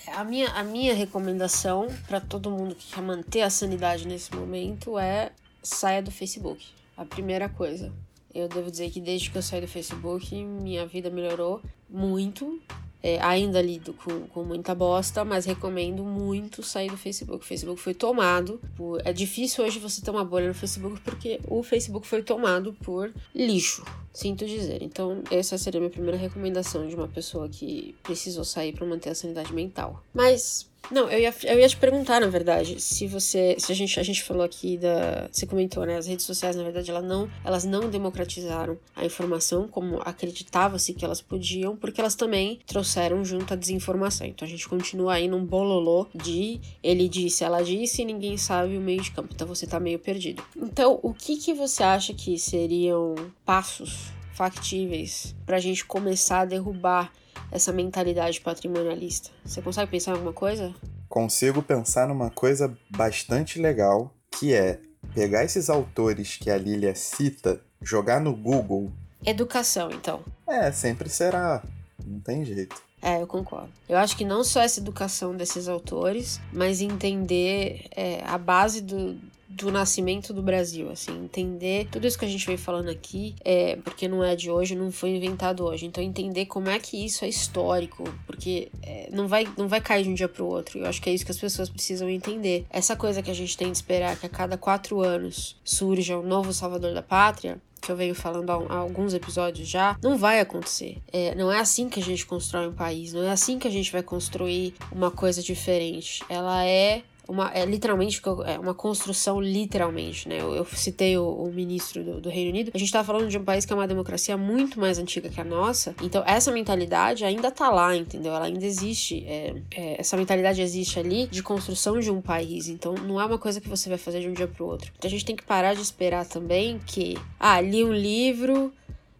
A, 0.07 0.23
minha, 0.23 0.49
a 0.49 0.63
minha 0.63 0.93
recomendação 0.93 1.87
para 2.07 2.19
todo 2.19 2.51
mundo 2.51 2.75
que 2.75 2.93
quer 2.93 3.01
manter 3.01 3.41
a 3.41 3.49
sanidade 3.49 4.07
nesse 4.07 4.33
momento 4.35 4.97
é 4.97 5.31
saia 5.61 6.01
do 6.01 6.11
Facebook. 6.11 6.65
A 6.95 7.05
primeira 7.05 7.49
coisa. 7.49 7.91
Eu 8.33 8.47
devo 8.47 8.69
dizer 8.69 8.91
que 8.91 9.01
desde 9.01 9.31
que 9.31 9.37
eu 9.37 9.41
saí 9.41 9.61
do 9.61 9.67
Facebook, 9.67 10.35
minha 10.43 10.85
vida 10.85 11.09
melhorou 11.09 11.61
muito. 11.89 12.61
É, 13.01 13.21
ainda 13.21 13.61
lido 13.61 13.93
com, 13.93 14.21
com 14.27 14.43
muita 14.43 14.73
bosta, 14.73 15.23
mas 15.23 15.45
recomendo 15.45 16.03
muito 16.03 16.63
sair 16.63 16.89
do 16.89 16.97
Facebook. 16.97 17.43
O 17.43 17.47
Facebook 17.47 17.79
foi 17.79 17.93
tomado 17.93 18.59
por. 18.75 19.01
É 19.05 19.13
difícil 19.13 19.63
hoje 19.63 19.79
você 19.79 20.01
ter 20.01 20.11
uma 20.11 20.25
bolha 20.25 20.47
no 20.47 20.53
Facebook 20.53 20.99
porque 21.01 21.39
o 21.47 21.61
Facebook 21.61 22.07
foi 22.07 22.23
tomado 22.23 22.73
por 22.73 23.13
lixo, 23.33 23.85
sinto 24.13 24.45
dizer. 24.45 24.81
Então, 24.81 25.23
essa 25.29 25.57
seria 25.57 25.79
a 25.79 25.81
minha 25.81 25.91
primeira 25.91 26.17
recomendação 26.17 26.87
de 26.87 26.95
uma 26.95 27.07
pessoa 27.07 27.47
que 27.47 27.95
precisou 28.03 28.43
sair 28.43 28.73
para 28.73 28.85
manter 28.85 29.09
a 29.11 29.15
sanidade 29.15 29.53
mental. 29.53 30.03
Mas 30.13 30.67
não, 30.91 31.09
eu 31.09 31.19
ia, 31.19 31.33
eu 31.43 31.59
ia 31.59 31.67
te 31.67 31.77
perguntar, 31.77 32.21
na 32.21 32.27
verdade, 32.27 32.79
se 32.81 33.07
você. 33.07 33.55
Se 33.59 33.71
a 33.71 33.75
gente, 33.75 33.99
a 33.99 34.03
gente 34.03 34.23
falou 34.23 34.43
aqui 34.43 34.77
da. 34.77 35.27
Você 35.31 35.45
comentou, 35.45 35.85
né? 35.85 35.97
As 35.97 36.07
redes 36.07 36.25
sociais, 36.25 36.55
na 36.55 36.63
verdade, 36.63 36.89
elas 36.89 37.03
não, 37.03 37.29
elas 37.43 37.65
não 37.65 37.89
democratizaram 37.89 38.77
a 38.95 39.05
informação 39.05 39.67
como 39.67 39.99
acreditava-se 40.03 40.93
que 40.93 41.03
elas 41.03 41.21
podiam, 41.21 41.75
porque 41.75 41.99
elas 41.99 42.15
também 42.15 42.59
trouxeram 42.65 43.23
junto 43.25 43.53
a 43.53 43.57
desinformação. 43.57 44.25
Então 44.27 44.47
a 44.47 44.49
gente 44.49 44.67
continua 44.67 45.15
aí 45.15 45.27
num 45.27 45.45
bololô 45.45 46.07
de 46.13 46.59
ele 46.81 47.09
disse, 47.09 47.43
ela 47.43 47.61
disse 47.61 48.01
e 48.01 48.05
ninguém 48.05 48.37
sabe 48.37 48.77
o 48.77 48.81
meio 48.81 49.01
de 49.01 49.11
campo. 49.11 49.29
Então 49.33 49.47
você 49.47 49.67
tá 49.67 49.79
meio 49.79 49.99
perdido. 49.99 50.43
Então, 50.55 50.99
o 51.03 51.13
que, 51.13 51.37
que 51.37 51.53
você 51.53 51.83
acha 51.83 52.13
que 52.13 52.37
seriam 52.37 53.15
passos 53.45 54.11
factíveis 54.33 55.35
para 55.45 55.57
a 55.57 55.59
gente 55.59 55.83
começar 55.83 56.41
a 56.41 56.45
derrubar 56.45 57.11
essa 57.51 57.71
mentalidade 57.71 58.41
patrimonialista? 58.41 59.29
Você 59.43 59.61
consegue 59.61 59.91
pensar 59.91 60.11
em 60.11 60.13
alguma 60.15 60.33
coisa? 60.33 60.73
Consigo 61.09 61.61
pensar 61.61 62.07
numa 62.07 62.29
coisa 62.29 62.77
bastante 62.89 63.59
legal, 63.59 64.13
que 64.31 64.53
é 64.53 64.79
pegar 65.13 65.43
esses 65.43 65.69
autores 65.69 66.37
que 66.37 66.49
a 66.49 66.57
Lilia 66.57 66.95
cita, 66.95 67.61
jogar 67.81 68.19
no 68.19 68.35
Google. 68.35 68.91
Educação, 69.25 69.89
então. 69.91 70.21
É, 70.47 70.71
sempre 70.71 71.09
será. 71.09 71.63
Não 72.05 72.19
tem 72.19 72.45
jeito. 72.45 72.75
É, 73.01 73.21
eu 73.21 73.27
concordo. 73.27 73.69
Eu 73.87 73.97
acho 73.97 74.17
que 74.17 74.25
não 74.25 74.43
só 74.43 74.61
essa 74.61 74.79
educação 74.79 75.35
desses 75.35 75.67
autores, 75.67 76.41
mas 76.51 76.81
entender 76.81 77.85
é, 77.95 78.23
a 78.25 78.37
base 78.37 78.81
do, 78.81 79.19
do 79.57 79.71
nascimento 79.71 80.31
do 80.31 80.41
Brasil, 80.41 80.89
assim, 80.91 81.11
entender 81.23 81.87
tudo 81.91 82.05
isso 82.05 82.17
que 82.17 82.25
a 82.25 82.27
gente 82.27 82.45
veio 82.45 82.59
falando 82.59 82.89
aqui, 82.89 83.35
é, 83.43 83.75
porque 83.77 84.07
não 84.07 84.23
é 84.23 84.35
de 84.35 84.51
hoje, 84.51 84.75
não 84.75 84.91
foi 84.91 85.09
inventado 85.09 85.65
hoje. 85.65 85.85
Então 85.87 86.03
entender 86.03 86.45
como 86.45 86.69
é 86.69 86.77
que 86.77 87.03
isso 87.03 87.25
é 87.25 87.27
histórico, 87.27 88.03
porque 88.27 88.69
é, 88.83 89.09
não 89.11 89.27
vai 89.27 89.47
não 89.57 89.67
vai 89.67 89.81
cair 89.81 90.03
de 90.03 90.09
um 90.09 90.13
dia 90.13 90.29
para 90.29 90.43
o 90.43 90.47
outro. 90.47 90.79
Eu 90.79 90.85
acho 90.85 91.01
que 91.01 91.09
é 91.09 91.13
isso 91.13 91.25
que 91.25 91.31
as 91.31 91.39
pessoas 91.39 91.69
precisam 91.69 92.07
entender. 92.07 92.65
Essa 92.69 92.95
coisa 92.95 93.21
que 93.23 93.31
a 93.31 93.33
gente 93.33 93.57
tem 93.57 93.71
de 93.71 93.77
esperar 93.77 94.15
que 94.15 94.25
a 94.25 94.29
cada 94.29 94.57
quatro 94.57 95.01
anos 95.01 95.57
surja 95.63 96.17
um 96.17 96.23
novo 96.23 96.53
Salvador 96.53 96.93
da 96.93 97.01
Pátria, 97.01 97.59
que 97.81 97.91
eu 97.91 97.95
venho 97.95 98.13
falando 98.13 98.49
há, 98.51 98.75
alguns 98.75 99.13
episódios 99.13 99.67
já, 99.67 99.97
não 100.03 100.17
vai 100.17 100.39
acontecer. 100.39 100.97
É, 101.11 101.33
não 101.33 101.51
é 101.51 101.59
assim 101.59 101.89
que 101.89 101.99
a 101.99 102.03
gente 102.03 102.25
constrói 102.25 102.67
um 102.67 102.73
país, 102.73 103.13
não 103.13 103.23
é 103.23 103.31
assim 103.31 103.57
que 103.57 103.67
a 103.67 103.71
gente 103.71 103.91
vai 103.91 104.03
construir 104.03 104.75
uma 104.91 105.09
coisa 105.09 105.41
diferente. 105.41 106.23
Ela 106.29 106.63
é 106.65 107.01
uma, 107.27 107.51
é 107.53 107.65
literalmente 107.65 108.21
é 108.45 108.59
uma 108.59 108.73
construção 108.73 109.39
literalmente, 109.39 110.27
né? 110.27 110.39
Eu, 110.39 110.55
eu 110.55 110.65
citei 110.65 111.17
o, 111.17 111.27
o 111.27 111.51
ministro 111.51 112.03
do, 112.03 112.21
do, 112.21 112.29
Reino 112.29 112.51
Unido. 112.51 112.71
A 112.73 112.77
gente 112.77 112.91
tá 112.91 113.03
falando 113.03 113.27
de 113.27 113.37
um 113.37 113.43
país 113.43 113.65
que 113.65 113.73
é 113.73 113.75
uma 113.75 113.87
democracia 113.87 114.37
muito 114.37 114.79
mais 114.79 114.97
antiga 114.97 115.29
que 115.29 115.39
a 115.39 115.43
nossa. 115.43 115.95
Então 116.01 116.23
essa 116.25 116.51
mentalidade 116.51 117.25
ainda 117.25 117.51
tá 117.51 117.69
lá, 117.69 117.95
entendeu? 117.95 118.33
Ela 118.33 118.45
ainda 118.45 118.65
existe. 118.65 119.25
É, 119.25 119.55
é, 119.71 119.99
essa 119.99 120.15
mentalidade 120.15 120.61
existe 120.61 120.99
ali 120.99 121.27
de 121.27 121.43
construção 121.43 121.99
de 121.99 122.09
um 122.09 122.21
país. 122.21 122.67
Então 122.67 122.93
não 122.93 123.19
é 123.19 123.25
uma 123.25 123.37
coisa 123.37 123.59
que 123.59 123.67
você 123.67 123.89
vai 123.89 123.97
fazer 123.97 124.21
de 124.21 124.29
um 124.29 124.33
dia 124.33 124.47
pro 124.47 124.65
outro. 124.65 124.91
Então 124.97 125.07
a 125.07 125.11
gente 125.11 125.25
tem 125.25 125.35
que 125.35 125.43
parar 125.43 125.73
de 125.73 125.81
esperar 125.81 126.25
também 126.25 126.79
que 126.85 127.17
ah, 127.39 127.59
li 127.59 127.83
um 127.83 127.93
livro 127.93 128.73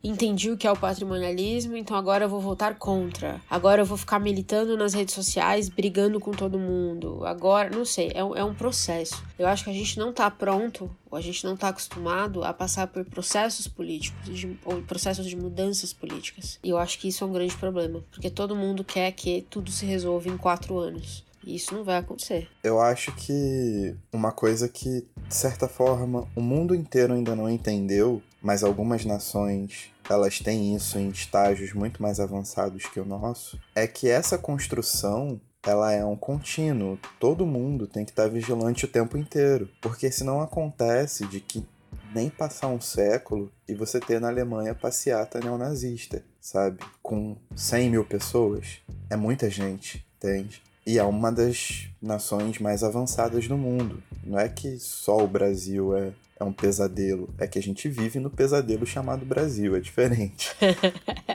entendi 0.07 0.51
o 0.51 0.57
que 0.57 0.67
é 0.67 0.71
o 0.71 0.77
patrimonialismo, 0.77 1.75
então 1.75 1.95
agora 1.95 2.25
eu 2.25 2.29
vou 2.29 2.39
votar 2.39 2.75
contra. 2.75 3.41
Agora 3.49 3.81
eu 3.81 3.85
vou 3.85 3.97
ficar 3.97 4.19
militando 4.19 4.77
nas 4.77 4.93
redes 4.93 5.13
sociais, 5.13 5.69
brigando 5.69 6.19
com 6.19 6.31
todo 6.31 6.57
mundo. 6.57 7.25
Agora, 7.25 7.69
não 7.69 7.85
sei, 7.85 8.11
é 8.13 8.23
um, 8.23 8.35
é 8.35 8.43
um 8.43 8.53
processo. 8.53 9.23
Eu 9.37 9.47
acho 9.47 9.63
que 9.63 9.69
a 9.69 9.73
gente 9.73 9.97
não 9.97 10.13
tá 10.13 10.29
pronto, 10.29 10.89
ou 11.09 11.17
a 11.17 11.21
gente 11.21 11.43
não 11.43 11.55
tá 11.55 11.69
acostumado 11.69 12.43
a 12.43 12.53
passar 12.53 12.87
por 12.87 13.05
processos 13.05 13.67
políticos, 13.67 14.33
de, 14.33 14.57
ou 14.65 14.81
processos 14.81 15.25
de 15.25 15.35
mudanças 15.35 15.93
políticas. 15.93 16.59
E 16.63 16.69
eu 16.69 16.77
acho 16.77 16.99
que 16.99 17.07
isso 17.07 17.23
é 17.23 17.27
um 17.27 17.33
grande 17.33 17.55
problema, 17.55 18.03
porque 18.11 18.29
todo 18.29 18.55
mundo 18.55 18.83
quer 18.83 19.11
que 19.11 19.45
tudo 19.49 19.71
se 19.71 19.85
resolva 19.85 20.29
em 20.29 20.37
quatro 20.37 20.77
anos. 20.77 21.26
Isso 21.47 21.73
não 21.73 21.83
vai 21.83 21.97
acontecer. 21.97 22.49
Eu 22.61 22.81
acho 22.81 23.15
que 23.15 23.95
uma 24.11 24.33
coisa 24.33 24.67
que, 24.67 25.07
de 25.27 25.35
certa 25.35 25.67
forma, 25.67 26.27
o 26.35 26.41
mundo 26.41 26.75
inteiro 26.75 27.13
ainda 27.13 27.35
não 27.35 27.49
entendeu, 27.49 28.21
mas 28.41 28.63
algumas 28.63 29.05
nações 29.05 29.91
elas 30.09 30.39
têm 30.39 30.75
isso 30.75 30.97
em 30.97 31.09
estágios 31.09 31.73
muito 31.73 32.01
mais 32.01 32.19
avançados 32.19 32.85
que 32.85 32.99
o 32.99 33.05
nosso, 33.05 33.59
é 33.75 33.87
que 33.87 34.09
essa 34.09 34.37
construção 34.37 35.39
ela 35.65 35.91
é 35.91 36.03
um 36.03 36.15
contínuo. 36.15 36.97
Todo 37.19 37.45
mundo 37.45 37.87
tem 37.87 38.05
que 38.05 38.11
estar 38.11 38.29
vigilante 38.29 38.85
o 38.85 38.87
tempo 38.87 39.17
inteiro. 39.17 39.69
Porque 39.81 40.09
senão 40.11 40.41
acontece 40.41 41.25
de 41.27 41.41
que 41.41 41.65
nem 42.13 42.29
passar 42.29 42.67
um 42.67 42.79
século 42.79 43.51
e 43.67 43.73
você 43.73 43.99
ter 43.99 44.21
na 44.21 44.29
Alemanha 44.29 44.73
passeata 44.73 45.39
neonazista, 45.39 46.23
sabe? 46.39 46.79
Com 47.01 47.35
100 47.55 47.89
mil 47.89 48.05
pessoas. 48.05 48.79
É 49.09 49.15
muita 49.17 49.49
gente, 49.49 50.05
entende? 50.15 50.61
E 50.87 50.97
é 50.97 51.03
uma 51.03 51.33
das 51.33 51.89
nações 52.01 52.59
mais 52.59 52.81
avançadas 52.81 53.45
do 53.45 53.57
mundo. 53.57 54.01
Não 54.23 54.39
é 54.39 54.47
que 54.47 54.79
só 54.79 55.17
o 55.17 55.27
Brasil 55.27 55.93
é, 55.93 56.13
é 56.39 56.43
um 56.45 56.53
pesadelo, 56.53 57.29
é 57.37 57.45
que 57.45 57.59
a 57.59 57.61
gente 57.61 57.89
vive 57.89 58.21
no 58.21 58.29
pesadelo 58.29 58.85
chamado 58.85 59.25
Brasil, 59.25 59.75
é 59.75 59.81
diferente. 59.81 60.55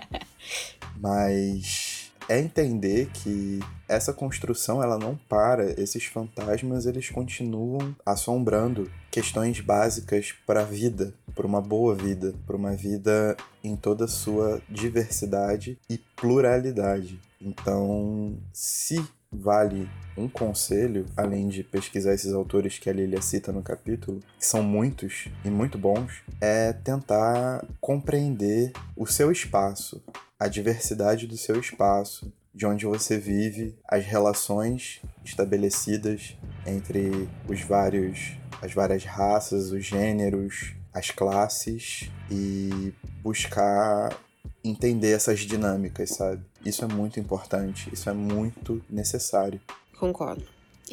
Mas 0.97 2.11
é 2.31 2.41
entender 2.41 3.11
que 3.13 3.61
essa 3.87 4.15
construção 4.15 4.83
ela 4.83 4.99
não 4.99 5.19
para, 5.29 5.79
esses 5.79 6.07
fantasmas 6.07 6.87
eles 6.87 7.11
continuam 7.11 7.95
assombrando 8.07 8.91
questões 9.11 9.61
básicas 9.61 10.33
para 10.47 10.63
a 10.63 10.65
vida, 10.65 11.13
para 11.35 11.47
uma 11.47 11.61
boa 11.61 11.95
vida, 11.95 12.35
para 12.47 12.57
uma 12.57 12.75
vida 12.75 13.37
em 13.63 13.77
toda 13.77 14.07
a 14.07 14.09
sua 14.09 14.63
diversidade 14.67 15.79
e 15.91 15.99
pluralidade. 15.99 17.21
Então, 17.39 18.39
se 18.51 19.05
vale 19.33 19.89
um 20.17 20.29
conselho, 20.29 21.07
além 21.17 21.49
de 21.49 21.65
pesquisar 21.65 22.13
esses 22.13 22.33
autores 22.33 22.79
que 22.79 22.91
a 22.91 22.93
Lilia 22.93 23.23
cita 23.23 23.51
no 23.51 23.63
capítulo, 23.63 24.21
que 24.39 24.45
são 24.45 24.63
muitos 24.63 25.29
e 25.45 25.51
muito 25.51 25.79
bons, 25.79 26.23
é 26.41 26.73
tentar 26.73 27.67
compreender 27.81 28.73
o 28.97 29.07
seu 29.07 29.33
espaço, 29.33 30.03
a 30.39 30.49
diversidade 30.49 31.27
do 31.27 31.37
seu 31.37 31.59
espaço, 31.59 32.33
de 32.55 32.67
onde 32.67 32.85
você 32.85 33.17
vive, 33.17 33.75
as 33.89 34.05
relações 34.05 35.01
estabelecidas 35.25 36.37
entre 36.67 37.29
os 37.49 37.63
vários 37.63 38.37
as 38.61 38.73
várias 38.73 39.05
raças, 39.05 39.73
os 39.73 39.85
gêneros, 39.85 40.73
as 40.95 41.11
classes 41.11 42.09
e 42.31 42.95
buscar 43.21 44.17
entender 44.65 45.13
essas 45.13 45.41
dinâmicas, 45.41 46.11
sabe? 46.11 46.43
Isso 46.65 46.85
é 46.85 46.89
muito 46.89 47.19
importante, 47.19 47.91
isso 47.93 48.09
é 48.09 48.13
muito 48.13 48.83
necessário. 48.89 49.61
Concordo. 49.99 50.45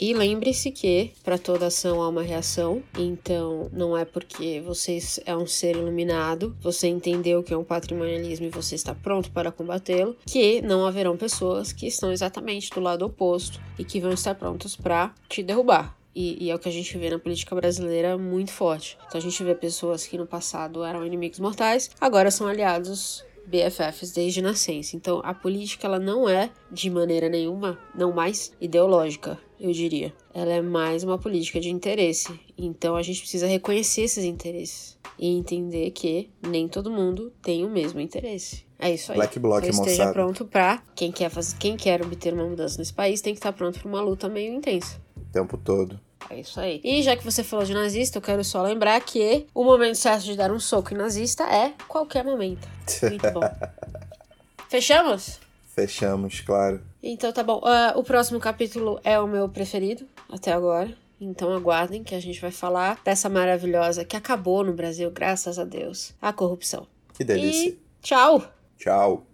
E 0.01 0.13
lembre-se 0.13 0.71
que 0.71 1.11
para 1.25 1.37
toda 1.37 1.67
ação 1.67 2.01
há 2.01 2.07
uma 2.07 2.21
reação, 2.21 2.81
então 2.97 3.69
não 3.73 3.97
é 3.97 4.05
porque 4.05 4.61
você 4.61 4.97
é 5.25 5.35
um 5.35 5.45
ser 5.45 5.75
iluminado, 5.75 6.55
você 6.61 6.87
entendeu 6.87 7.43
que 7.43 7.53
é 7.53 7.57
um 7.57 7.65
patrimonialismo 7.65 8.45
e 8.45 8.49
você 8.49 8.75
está 8.75 8.95
pronto 8.95 9.29
para 9.31 9.51
combatê-lo, 9.51 10.15
que 10.25 10.61
não 10.61 10.85
haverão 10.85 11.17
pessoas 11.17 11.73
que 11.73 11.85
estão 11.85 12.13
exatamente 12.13 12.69
do 12.69 12.79
lado 12.79 13.05
oposto 13.05 13.59
e 13.77 13.83
que 13.83 13.99
vão 13.99 14.11
estar 14.11 14.35
prontas 14.35 14.73
para 14.73 15.13
te 15.27 15.43
derrubar. 15.43 15.97
E, 16.15 16.45
e, 16.45 16.49
é 16.49 16.55
o 16.55 16.59
que 16.59 16.69
a 16.69 16.71
gente 16.71 16.97
vê 16.97 17.09
na 17.09 17.19
política 17.19 17.55
brasileira 17.55 18.17
muito 18.17 18.51
forte. 18.51 18.97
Então 19.07 19.19
a 19.19 19.21
gente 19.21 19.43
vê 19.43 19.53
pessoas 19.53 20.07
que 20.07 20.17
no 20.17 20.25
passado 20.25 20.83
eram 20.83 21.05
inimigos 21.05 21.39
mortais, 21.39 21.89
agora 21.99 22.31
são 22.31 22.47
aliados 22.47 23.23
BFFs 23.49 24.11
desde 24.11 24.41
nascença. 24.41 24.95
Então 24.95 25.21
a 25.23 25.33
política 25.33 25.87
ela 25.87 25.99
não 25.99 26.29
é 26.29 26.51
de 26.71 26.89
maneira 26.89 27.27
nenhuma, 27.27 27.79
não 27.95 28.13
mais 28.13 28.53
ideológica, 28.61 29.37
eu 29.59 29.71
diria. 29.71 30.13
Ela 30.33 30.53
é 30.53 30.61
mais 30.61 31.03
uma 31.03 31.17
política 31.17 31.59
de 31.59 31.69
interesse. 31.69 32.39
Então 32.57 32.95
a 32.95 33.01
gente 33.01 33.21
precisa 33.21 33.47
reconhecer 33.47 34.03
esses 34.03 34.23
interesses 34.23 34.97
e 35.17 35.27
entender 35.27 35.91
que 35.91 36.29
nem 36.41 36.67
todo 36.67 36.91
mundo 36.91 37.33
tem 37.41 37.65
o 37.65 37.69
mesmo 37.69 37.99
interesse. 37.99 38.65
É 38.77 38.93
isso 38.93 39.11
aí. 39.11 39.17
Black 39.17 39.39
Bloc, 39.39 39.63
então 39.65 39.83
esteja 39.83 40.13
pronto 40.13 40.45
para 40.45 40.81
quem 40.95 41.11
quer 41.11 41.29
fazer, 41.29 41.57
quem 41.57 41.75
quer 41.75 42.01
obter 42.01 42.33
uma 42.33 42.45
mudança 42.45 42.77
nesse 42.77 42.93
país 42.93 43.19
tem 43.19 43.33
que 43.33 43.39
estar 43.39 43.51
pronto 43.51 43.79
para 43.79 43.89
uma 43.89 44.01
luta 44.01 44.29
meio 44.29 44.53
intensa. 44.53 45.01
O 45.17 45.31
tempo 45.33 45.57
todo. 45.57 45.99
É 46.29 46.39
isso 46.39 46.59
aí. 46.59 46.81
E 46.83 47.01
já 47.01 47.15
que 47.15 47.23
você 47.23 47.43
falou 47.43 47.65
de 47.65 47.73
nazista, 47.73 48.17
eu 48.17 48.21
quero 48.21 48.43
só 48.43 48.61
lembrar 48.61 48.99
que 49.01 49.47
o 49.53 49.63
momento 49.63 49.95
certo 49.95 50.23
de 50.23 50.35
dar 50.35 50.51
um 50.51 50.59
soco 50.59 50.93
em 50.93 50.97
nazista 50.97 51.43
é 51.43 51.73
qualquer 51.87 52.23
momento. 52.23 52.67
Muito 53.03 53.31
bom. 53.31 53.41
Fechamos? 54.69 55.39
Fechamos, 55.73 56.41
claro. 56.41 56.81
Então 57.01 57.31
tá 57.31 57.41
bom. 57.41 57.59
Uh, 57.59 57.97
o 57.97 58.03
próximo 58.03 58.39
capítulo 58.39 58.99
é 59.03 59.19
o 59.19 59.27
meu 59.27 59.47
preferido 59.47 60.05
até 60.29 60.51
agora. 60.51 60.93
Então 61.21 61.53
aguardem 61.53 62.03
que 62.03 62.15
a 62.15 62.19
gente 62.19 62.39
vai 62.39 62.51
falar 62.51 62.99
dessa 63.03 63.27
maravilhosa 63.27 64.05
que 64.05 64.15
acabou 64.15 64.63
no 64.63 64.73
Brasil, 64.73 65.11
graças 65.11 65.59
a 65.59 65.65
Deus, 65.65 66.13
a 66.21 66.31
corrupção. 66.31 66.87
Que 67.13 67.23
delícia. 67.23 67.69
E 67.69 67.79
tchau. 68.01 68.43
Tchau. 68.77 69.25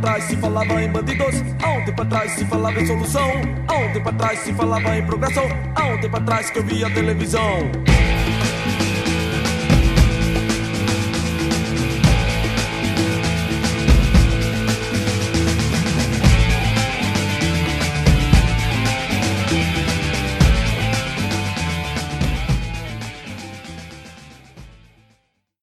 Atrás 0.00 0.24
se 0.24 0.36
falava 0.36 0.82
em 0.82 0.90
bandidos, 0.90 1.44
há 1.62 1.72
um 1.72 1.84
tempo 1.84 2.02
atrás 2.02 2.32
se 2.32 2.44
falava 2.46 2.80
em 2.80 2.86
solução, 2.86 3.30
há 3.68 3.74
um 3.74 3.92
tempo 3.92 4.08
atrás 4.08 4.38
se 4.38 4.52
falava 4.54 4.96
em 4.96 5.04
progressão, 5.04 5.44
há 5.74 5.84
um 5.88 6.00
tempo 6.00 6.16
atrás 6.16 6.48
que 6.48 6.58
eu 6.58 6.64
via 6.64 6.90
televisão. 6.90 7.99